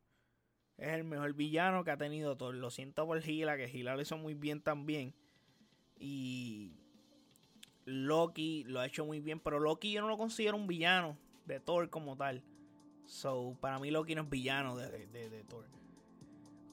Es 0.76 0.88
el 0.88 1.04
mejor 1.04 1.32
villano 1.34 1.84
que 1.84 1.92
ha 1.92 1.96
tenido 1.96 2.36
Thor. 2.36 2.56
Lo 2.56 2.72
siento 2.72 3.06
por 3.06 3.20
Gila, 3.22 3.56
que 3.56 3.68
Gila 3.68 3.94
lo 3.94 4.02
hizo 4.02 4.18
muy 4.18 4.34
bien 4.34 4.60
también. 4.60 5.14
Y 5.96 6.72
Loki 7.84 8.64
lo 8.64 8.80
ha 8.80 8.86
hecho 8.86 9.04
muy 9.04 9.20
bien, 9.20 9.38
pero 9.38 9.60
Loki 9.60 9.92
yo 9.92 10.00
no 10.00 10.08
lo 10.08 10.18
considero 10.18 10.56
un 10.56 10.66
villano 10.66 11.16
de 11.46 11.60
Thor 11.60 11.88
como 11.88 12.16
tal. 12.16 12.42
So, 13.06 13.56
para 13.60 13.78
mí 13.78 13.92
Loki 13.92 14.16
no 14.16 14.22
es 14.22 14.30
villano 14.30 14.76
de, 14.76 15.06
de, 15.06 15.44
Thor. 15.44 15.66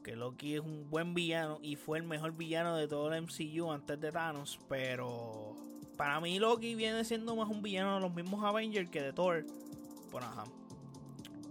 Que 0.04 0.16
Loki 0.16 0.56
es 0.56 0.62
un 0.62 0.90
buen 0.90 1.14
villano 1.14 1.60
y 1.62 1.76
fue 1.76 2.00
el 2.00 2.04
mejor 2.04 2.34
villano 2.34 2.76
de 2.76 2.88
todo 2.88 3.14
el 3.14 3.22
MCU 3.22 3.72
antes 3.72 4.00
de 4.00 4.12
Thanos, 4.12 4.60
pero 4.68 5.56
para 5.96 6.20
mí 6.20 6.40
Loki 6.40 6.74
viene 6.74 7.04
siendo 7.04 7.36
más 7.36 7.48
un 7.50 7.62
villano 7.62 7.96
de 7.96 8.02
los 8.02 8.14
mismos 8.14 8.44
Avengers 8.44 8.90
que 8.90 9.02
de 9.02 9.14
Thor. 9.14 9.46
Bueno, 10.12 10.28
ajá. 10.28 10.46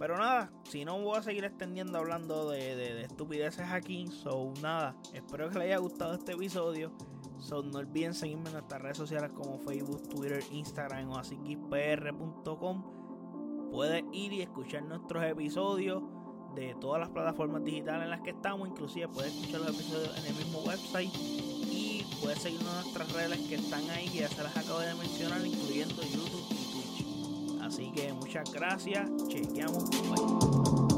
Pero 0.01 0.17
nada, 0.17 0.51
si 0.65 0.85
no 0.85 0.99
voy 0.99 1.19
a 1.19 1.23
seguir 1.23 1.45
extendiendo 1.45 1.99
hablando 1.99 2.51
de, 2.51 2.75
de 2.75 3.03
estupideces 3.03 3.71
aquí. 3.71 4.07
So, 4.09 4.53
nada, 4.63 4.97
espero 5.13 5.51
que 5.51 5.59
les 5.59 5.67
haya 5.67 5.77
gustado 5.77 6.15
este 6.15 6.33
episodio. 6.33 6.91
So, 7.39 7.63
no 7.63 7.79
olviden 7.79 8.15
seguirme 8.15 8.47
en 8.47 8.55
nuestras 8.55 8.83
redes 8.83 8.97
sociales 8.97 9.31
como 9.35 9.59
Facebook, 9.59 10.09
Twitter, 10.09 10.43
Instagram 10.51 11.11
o 11.11 11.19
así 11.19 11.37
Puedes 13.71 14.05
ir 14.13 14.33
y 14.33 14.43
escuchar 14.43 14.83
nuestros 14.83 15.23
episodios 15.23 16.03
de 16.55 16.75
todas 16.81 17.01
las 17.01 17.11
plataformas 17.11 17.65
digitales 17.65 18.05
en 18.05 18.11
las 18.11 18.21
que 18.21 18.31
estamos. 18.31 18.69
Inclusive 18.69 19.09
puedes 19.09 19.35
escuchar 19.35 19.61
los 19.61 19.71
episodios 19.71 20.19
en 20.19 20.27
el 20.27 20.35
mismo 20.35 20.61
website. 20.61 21.15
Y 21.15 22.05
puedes 22.21 22.39
seguirnos 22.41 22.69
en 22.75 22.83
nuestras 22.83 23.13
redes 23.13 23.39
que 23.49 23.55
están 23.57 23.89
ahí, 23.91 24.09
que 24.09 24.21
ya 24.21 24.29
se 24.29 24.43
las 24.43 24.57
acabo 24.57 24.81
de 24.81 24.95
mencionar, 24.95 25.45
incluyendo 25.47 26.03
YouTube 26.03 26.45
y 26.51 26.65
Twitch. 26.73 27.63
Así 27.63 27.91
que 27.93 28.13
muchas 28.13 28.53
gracias. 28.53 29.09
Chequeamos. 29.29 29.91
Bye. 29.91 30.90